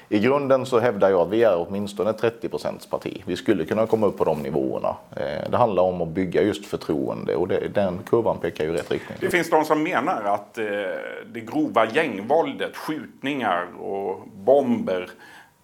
i 0.08 0.18
grunden 0.18 0.66
så 0.66 0.78
hävdar 0.78 1.10
jag 1.10 1.20
att 1.20 1.30
vi 1.30 1.42
är 1.42 1.66
åtminstone 1.68 2.12
30 2.12 2.48
parti. 2.90 3.22
Vi 3.26 3.36
skulle 3.36 3.64
kunna 3.64 3.86
komma 3.86 4.06
upp 4.06 4.18
på 4.18 4.24
de 4.24 4.42
nivåerna. 4.42 4.96
Eh, 5.16 5.50
det 5.50 5.56
handlar 5.56 5.82
om 5.82 6.02
att 6.02 6.08
bygga 6.08 6.42
just 6.42 6.66
förtroende 6.66 7.36
och 7.36 7.48
det, 7.48 7.68
den 7.74 7.98
kurvan 8.06 8.38
pekar 8.38 8.64
ju 8.64 8.70
i 8.70 8.72
rätt 8.72 8.90
riktning. 8.90 9.18
Det 9.20 9.30
finns 9.30 9.50
de 9.50 9.64
som 9.64 9.82
menar 9.82 10.22
att 10.24 10.58
eh, 10.58 10.64
det 11.26 11.40
grova 11.40 11.86
gängvåldet, 11.90 12.76
skjutningar 12.76 13.66
och 13.80 14.28
bomber 14.34 15.10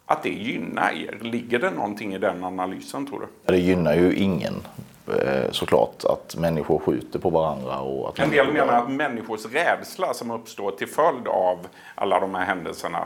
att 0.06 0.22
det 0.22 0.28
gynnar 0.28 0.92
er. 0.92 1.18
Ligger 1.20 1.58
det 1.58 1.70
någonting 1.70 2.14
i 2.14 2.18
den 2.18 2.44
analysen 2.44 3.06
tror 3.06 3.20
du? 3.20 3.52
Det 3.52 3.58
gynnar 3.58 3.94
ju 3.94 4.14
ingen 4.14 4.54
eh, 5.06 5.50
såklart 5.50 6.04
att 6.04 6.36
människor 6.36 6.78
skjuter 6.78 7.18
på 7.18 7.30
varandra. 7.30 7.80
Och 7.80 8.08
att 8.08 8.18
en 8.18 8.30
del 8.30 8.52
menar 8.52 8.82
att 8.82 8.90
människors 8.90 9.46
rädsla 9.46 10.14
som 10.14 10.30
uppstår 10.30 10.70
till 10.70 10.88
följd 10.88 11.28
av 11.28 11.58
alla 11.94 12.20
de 12.20 12.34
här 12.34 12.44
händelserna 12.44 13.04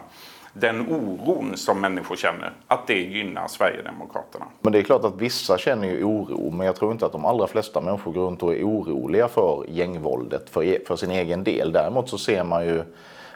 den 0.52 0.80
oron 0.80 1.56
som 1.56 1.80
människor 1.80 2.16
känner, 2.16 2.52
att 2.66 2.86
det 2.86 2.98
gynnar 2.98 3.48
Sverigedemokraterna. 3.48 4.44
Men 4.60 4.72
det 4.72 4.78
är 4.78 4.82
klart 4.82 5.04
att 5.04 5.20
vissa 5.20 5.58
känner 5.58 5.88
ju 5.88 6.04
oro, 6.04 6.50
men 6.50 6.66
jag 6.66 6.76
tror 6.76 6.92
inte 6.92 7.06
att 7.06 7.12
de 7.12 7.24
allra 7.24 7.46
flesta 7.46 7.80
människor 7.80 8.12
går 8.12 8.26
runt 8.26 8.42
och 8.42 8.54
är 8.54 8.64
oroliga 8.64 9.28
för 9.28 9.64
gängvåldet 9.68 10.50
för, 10.50 10.62
e- 10.64 10.78
för 10.86 10.96
sin 10.96 11.10
egen 11.10 11.44
del. 11.44 11.72
Däremot 11.72 12.08
så 12.08 12.18
ser 12.18 12.44
man 12.44 12.66
ju 12.66 12.82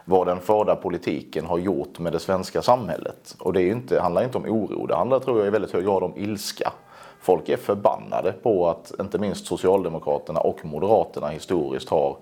vad 0.05 0.27
den 0.27 0.41
förda 0.41 0.77
politiken 0.77 1.47
har 1.47 1.59
gjort 1.59 1.99
med 1.99 2.13
det 2.13 2.19
svenska 2.19 2.63
samhället. 2.63 3.37
Och 3.39 3.53
det 3.53 3.63
är 3.63 3.71
inte, 3.73 4.01
handlar 4.01 4.25
inte 4.25 4.39
om 4.39 4.45
oro, 4.45 4.87
det 4.87 4.97
handlar 4.97 5.19
tror 5.21 5.39
jag 5.39 5.47
i 5.47 5.51
väldigt 5.51 5.73
hög 5.73 5.85
grad 5.85 6.03
om 6.03 6.13
ilska. 6.17 6.73
Folk 7.21 7.49
är 7.49 7.57
förbannade 7.57 8.33
på 8.33 8.69
att 8.69 8.93
inte 9.01 9.19
minst 9.19 9.47
Socialdemokraterna 9.47 10.41
och 10.41 10.65
Moderaterna 10.65 11.29
historiskt 11.29 11.89
har 11.89 12.17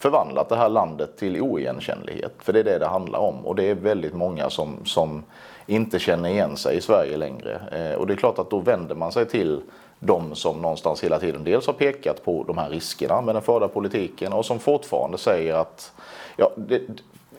förvandlat 0.00 0.48
det 0.48 0.56
här 0.56 0.68
landet 0.68 1.16
till 1.16 1.40
oigenkännlighet. 1.40 2.32
För 2.38 2.52
det 2.52 2.60
är 2.60 2.64
det 2.64 2.78
det 2.78 2.86
handlar 2.86 3.18
om. 3.18 3.46
Och 3.46 3.56
det 3.56 3.70
är 3.70 3.74
väldigt 3.74 4.14
många 4.14 4.50
som, 4.50 4.84
som 4.84 5.24
inte 5.66 5.98
känner 5.98 6.28
igen 6.28 6.56
sig 6.56 6.76
i 6.76 6.80
Sverige 6.80 7.16
längre. 7.16 7.60
Eh, 7.72 7.98
och 7.98 8.06
det 8.06 8.12
är 8.12 8.16
klart 8.16 8.38
att 8.38 8.50
då 8.50 8.58
vänder 8.58 8.94
man 8.94 9.12
sig 9.12 9.26
till 9.26 9.60
de 9.98 10.34
som 10.34 10.62
någonstans 10.62 11.04
hela 11.04 11.18
tiden 11.18 11.44
dels 11.44 11.66
har 11.66 11.74
pekat 11.74 12.24
på 12.24 12.44
de 12.46 12.58
här 12.58 12.70
riskerna 12.70 13.20
med 13.20 13.34
den 13.34 13.42
förda 13.42 13.68
politiken 13.68 14.32
och 14.32 14.46
som 14.46 14.58
fortfarande 14.58 15.18
säger 15.18 15.54
att 15.54 15.92
ja, 16.36 16.50
det, 16.56 16.82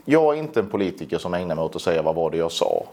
jag 0.05 0.35
är 0.35 0.39
inte 0.39 0.59
en 0.59 0.69
politiker 0.69 1.17
som 1.17 1.33
ägnar 1.33 1.55
mig 1.55 1.65
åt 1.65 1.75
att 1.75 1.81
säga 1.81 2.01
vad 2.01 2.15
var 2.15 2.31
det 2.31 2.37
jag 2.37 2.51
sa 2.51 2.83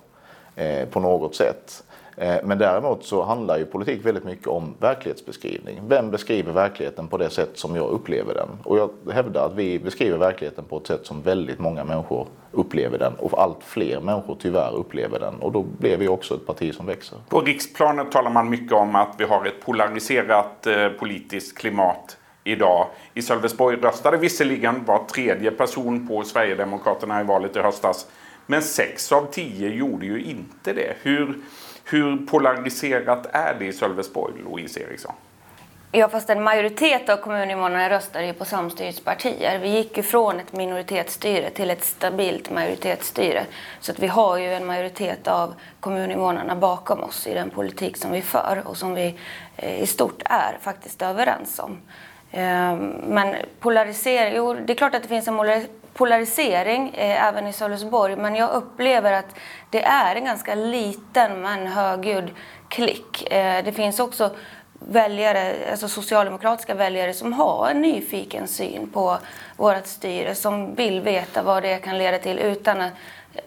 eh, 0.56 0.88
på 0.88 1.00
något 1.00 1.34
sätt. 1.34 1.84
Eh, 2.20 2.36
men 2.44 2.58
däremot 2.58 3.04
så 3.04 3.24
handlar 3.24 3.58
ju 3.58 3.64
politik 3.64 4.06
väldigt 4.06 4.24
mycket 4.24 4.46
om 4.46 4.74
verklighetsbeskrivning. 4.80 5.80
Vem 5.88 6.10
beskriver 6.10 6.52
verkligheten 6.52 7.08
på 7.08 7.16
det 7.16 7.30
sätt 7.30 7.50
som 7.54 7.76
jag 7.76 7.90
upplever 7.90 8.34
den? 8.34 8.48
Och 8.64 8.78
jag 8.78 8.90
hävdar 9.12 9.46
att 9.46 9.54
vi 9.54 9.78
beskriver 9.78 10.18
verkligheten 10.18 10.64
på 10.64 10.78
ett 10.78 10.86
sätt 10.86 11.06
som 11.06 11.22
väldigt 11.22 11.58
många 11.58 11.84
människor 11.84 12.26
upplever 12.52 12.98
den 12.98 13.14
och 13.14 13.42
allt 13.42 13.64
fler 13.64 14.00
människor 14.00 14.36
tyvärr 14.40 14.74
upplever 14.74 15.20
den. 15.20 15.34
Och 15.34 15.52
då 15.52 15.62
blir 15.62 15.96
vi 15.96 16.08
också 16.08 16.34
ett 16.34 16.46
parti 16.46 16.74
som 16.74 16.86
växer. 16.86 17.18
På 17.28 17.40
riksplanet 17.40 18.12
talar 18.12 18.30
man 18.30 18.50
mycket 18.50 18.72
om 18.72 18.96
att 18.96 19.14
vi 19.18 19.24
har 19.24 19.46
ett 19.46 19.64
polariserat 19.64 20.66
eh, 20.66 20.88
politiskt 20.88 21.58
klimat 21.58 22.16
idag. 22.44 22.86
I 23.14 23.22
Sölvesborg 23.22 23.76
röstade 23.76 24.16
visserligen 24.16 24.84
var 24.84 25.04
tredje 25.04 25.50
person 25.50 26.08
på 26.08 26.22
Sverigedemokraterna 26.22 27.20
i 27.20 27.24
valet 27.24 27.56
i 27.56 27.60
höstas. 27.60 28.06
Men 28.50 28.62
sex 28.62 29.12
av 29.12 29.26
tio 29.30 29.68
gjorde 29.68 30.06
ju 30.06 30.22
inte 30.22 30.72
det. 30.72 30.96
Hur, 31.02 31.34
hur 31.90 32.26
polariserat 32.26 33.26
är 33.32 33.56
det 33.58 33.64
i 33.64 33.72
Sölvesborg, 33.72 34.34
Louise 34.44 34.80
Eriksson? 34.80 35.14
Ja, 35.92 36.08
fast 36.08 36.30
en 36.30 36.42
majoritet 36.42 37.08
av 37.08 37.16
kommuninvånarna 37.16 37.90
röstade 37.90 38.26
ju 38.26 38.32
på 38.32 38.44
samstyrespartier. 38.44 39.58
Vi 39.58 39.68
gick 39.68 39.96
ju 39.96 40.02
från 40.02 40.40
ett 40.40 40.52
minoritetsstyre 40.52 41.50
till 41.50 41.70
ett 41.70 41.84
stabilt 41.84 42.50
majoritetsstyre. 42.50 43.44
Så 43.80 43.92
att 43.92 43.98
vi 43.98 44.06
har 44.06 44.38
ju 44.38 44.54
en 44.54 44.66
majoritet 44.66 45.28
av 45.28 45.54
kommuninvånarna 45.80 46.56
bakom 46.56 47.00
oss 47.00 47.26
i 47.26 47.34
den 47.34 47.50
politik 47.50 47.96
som 47.96 48.12
vi 48.12 48.22
för 48.22 48.62
och 48.64 48.76
som 48.76 48.94
vi 48.94 49.14
eh, 49.56 49.82
i 49.82 49.86
stort 49.86 50.22
är 50.24 50.58
faktiskt 50.60 51.02
överens 51.02 51.58
om. 51.58 51.78
Ehm, 52.30 52.78
men 53.06 53.34
polarisering, 53.60 54.36
jo 54.36 54.54
det 54.54 54.72
är 54.72 54.76
klart 54.76 54.94
att 54.94 55.02
det 55.02 55.08
finns 55.08 55.28
en 55.28 55.34
polarisering 55.98 56.94
eh, 56.94 57.24
även 57.28 57.46
i 57.46 57.52
Sölvesborg 57.52 58.16
men 58.16 58.36
jag 58.36 58.50
upplever 58.50 59.12
att 59.12 59.34
det 59.70 59.82
är 59.84 60.16
en 60.16 60.24
ganska 60.24 60.54
liten 60.54 61.40
men 61.40 61.66
högljudd 61.66 62.30
klick. 62.68 63.32
Eh, 63.32 63.64
det 63.64 63.72
finns 63.72 64.00
också 64.00 64.30
väljare, 64.72 65.54
alltså 65.70 65.88
socialdemokratiska 65.88 66.74
väljare 66.74 67.14
som 67.14 67.32
har 67.32 67.68
en 67.70 67.82
nyfiken 67.82 68.48
syn 68.48 68.90
på 68.90 69.18
vårt 69.56 69.86
styre 69.86 70.34
som 70.34 70.74
vill 70.74 71.00
veta 71.00 71.42
vad 71.42 71.62
det 71.62 71.76
kan 71.76 71.98
leda 71.98 72.18
till 72.18 72.38
utan 72.38 72.80
att, 72.80 72.92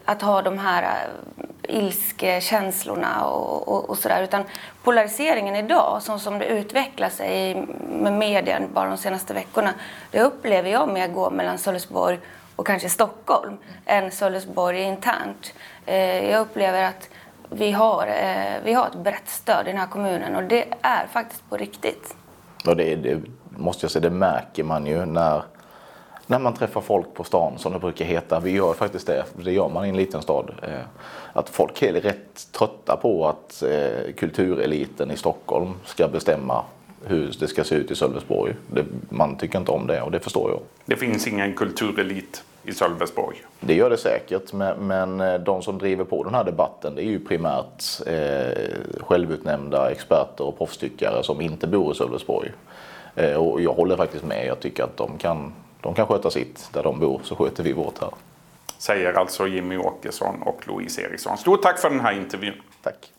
att 0.06 0.22
ha 0.22 0.42
de 0.42 0.60
här 0.60 0.84
eh, 0.84 1.78
ilskekänslorna 1.78 3.26
och, 3.26 3.68
och, 3.68 3.90
och 3.90 3.98
sådär. 3.98 4.24
Utan 4.24 4.44
polariseringen 4.84 5.56
idag, 5.56 6.00
så 6.02 6.20
som 6.20 6.40
det 6.40 6.46
utvecklar 6.46 7.10
sig 7.10 7.68
med 7.90 8.14
medien 8.14 8.64
bara 8.74 8.90
de 8.90 8.98
senaste 8.98 9.34
veckorna, 9.34 9.74
det 10.12 10.22
upplever 10.22 10.70
jag 10.70 10.90
mer 10.90 11.08
går 11.08 11.32
mellan 11.32 11.58
Sölvesborg 11.58 12.20
och 12.56 12.68
kanske 12.68 12.90
Stockholm 12.90 13.58
än 13.86 14.12
Sölvesborg 14.12 14.82
internt. 14.82 15.54
Eh, 15.86 16.30
jag 16.32 16.42
upplever 16.42 16.84
att 16.84 17.10
vi 17.50 17.72
har, 17.72 18.08
eh, 18.08 18.64
vi 18.64 18.74
har 18.74 18.88
ett 18.88 18.96
brett 18.96 19.30
stöd 19.30 19.68
i 19.68 19.70
den 19.70 19.80
här 19.80 19.88
kommunen 19.88 20.36
och 20.36 20.44
det 20.44 20.66
är 20.82 21.08
faktiskt 21.08 21.50
på 21.50 21.58
riktigt. 21.58 22.16
Och 22.68 22.76
det, 22.76 22.96
det 22.96 23.22
måste 23.50 23.84
jag 23.84 23.92
säga, 23.92 24.02
det 24.02 24.10
märker 24.10 24.64
man 24.64 24.86
ju 24.86 25.06
när, 25.06 25.44
när 26.28 26.40
man 26.40 26.54
träffar 26.54 26.82
folk 26.82 27.14
på 27.14 27.24
stan 27.24 27.54
som 27.58 27.74
det 27.74 27.80
brukar 27.80 28.06
heta. 28.06 28.40
Vi 28.40 28.52
gör 28.52 28.74
faktiskt 28.74 29.08
det, 29.08 29.26
det 29.34 29.52
gör 29.52 29.70
man 29.70 29.86
i 29.86 29.90
en 29.90 29.98
liten 29.98 30.22
stad. 30.22 30.52
Eh, 30.64 30.86
att 31.34 31.50
folk 31.50 31.82
är 31.82 31.94
rätt 31.94 32.52
trötta 32.52 32.98
på 33.02 33.28
att 33.28 33.64
kultureliten 34.18 35.12
i 35.12 35.18
Stockholm 35.18 35.74
ska 35.86 36.08
bestämma 36.08 36.64
hur 37.06 37.34
det 37.40 37.48
ska 37.48 37.64
se 37.64 37.76
ut 37.76 37.92
i 37.92 37.96
Sölvesborg. 37.96 38.54
Det, 38.68 38.86
man 39.10 39.38
tycker 39.38 39.60
inte 39.60 39.72
om 39.72 39.88
det 39.88 40.02
och 40.02 40.12
det 40.12 40.20
förstår 40.20 40.52
jag. 40.52 40.60
Det 40.86 40.96
finns 40.96 41.28
ingen 41.28 41.54
kulturelit 41.54 42.44
i 42.64 42.74
Sölvesborg? 42.74 43.38
Det 43.60 43.74
gör 43.74 43.90
det 43.90 43.98
säkert, 43.98 44.54
men, 44.80 45.22
eh, 45.22 45.34
de 45.34 45.62
som 45.62 45.78
driver 45.78 46.04
på 46.04 46.24
den 46.24 46.34
här 46.34 46.44
debatten 46.44 46.96
det 46.96 47.02
är 47.02 47.10
ju 47.10 47.20
primärt 47.20 47.84
eh, 48.08 49.04
självutnämnda 49.04 49.92
experter 49.92 50.44
och 50.44 50.58
proffstyckare 50.58 51.24
som 51.24 51.42
inte 51.42 51.68
bor 51.68 51.92
i 51.92 51.96
Sölvesborg. 51.96 52.52
Eh, 53.16 53.34
och 53.34 53.62
jag 53.62 53.74
håller 53.74 53.98
faktiskt 53.98 54.24
med. 54.24 54.46
Jag 54.48 54.60
tycker 54.60 54.84
att 54.84 54.98
de 54.98 55.18
kan, 55.18 55.54
de 55.82 55.94
kan 55.94 56.08
sköta 56.08 56.30
sitt 56.30 56.70
där 56.74 56.84
de 56.84 57.00
bor, 57.00 57.22
så 57.24 57.36
sköter 57.36 57.64
vi 57.64 57.74
vårt 57.74 58.02
här. 58.02 58.10
Säger 58.78 59.14
alltså 59.14 59.48
Jimmy 59.48 59.78
Åkesson 59.78 60.42
och 60.42 60.68
Louise 60.68 61.02
Eriksson. 61.02 61.38
Stort 61.38 61.62
tack 61.62 61.80
för 61.80 61.90
den 61.90 62.00
här 62.00 62.14
intervjun. 62.14 62.54
Tack. 62.82 63.12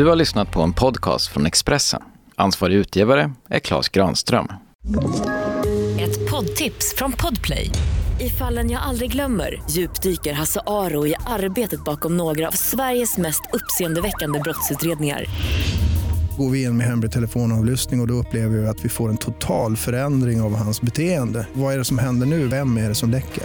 Du 0.00 0.06
har 0.06 0.16
lyssnat 0.16 0.50
på 0.50 0.62
en 0.62 0.72
podcast 0.72 1.26
från 1.26 1.46
Expressen. 1.46 2.02
Ansvarig 2.36 2.74
utgivare 2.74 3.32
är 3.48 3.58
Klas 3.58 3.88
Granström. 3.88 4.48
Ett 6.00 6.30
poddtips 6.30 6.94
från 6.96 7.12
Podplay. 7.12 7.70
I 8.20 8.28
fallen 8.28 8.70
jag 8.70 8.82
aldrig 8.82 9.12
glömmer 9.12 9.62
djupdyker 9.70 10.32
Hasse 10.32 10.60
Aro 10.66 11.06
i 11.06 11.14
arbetet 11.26 11.84
bakom 11.84 12.16
några 12.16 12.48
av 12.48 12.52
Sveriges 12.52 13.18
mest 13.18 13.42
uppseendeväckande 13.52 14.40
brottsutredningar. 14.40 15.24
Går 16.38 16.50
vi 16.50 16.62
in 16.62 16.76
med 16.76 16.86
hemlig 16.86 17.12
telefonavlyssning 17.12 18.00
och, 18.00 18.04
och 18.04 18.08
då 18.08 18.14
upplever 18.14 18.58
vi 18.58 18.66
att 18.66 18.84
vi 18.84 18.88
får 18.88 19.08
en 19.08 19.16
total 19.16 19.76
förändring 19.76 20.40
av 20.40 20.56
hans 20.56 20.80
beteende. 20.80 21.46
Vad 21.52 21.74
är 21.74 21.78
det 21.78 21.84
som 21.84 21.98
händer 21.98 22.26
nu? 22.26 22.46
Vem 22.48 22.76
är 22.76 22.88
det 22.88 22.94
som 22.94 23.10
läcker? 23.10 23.44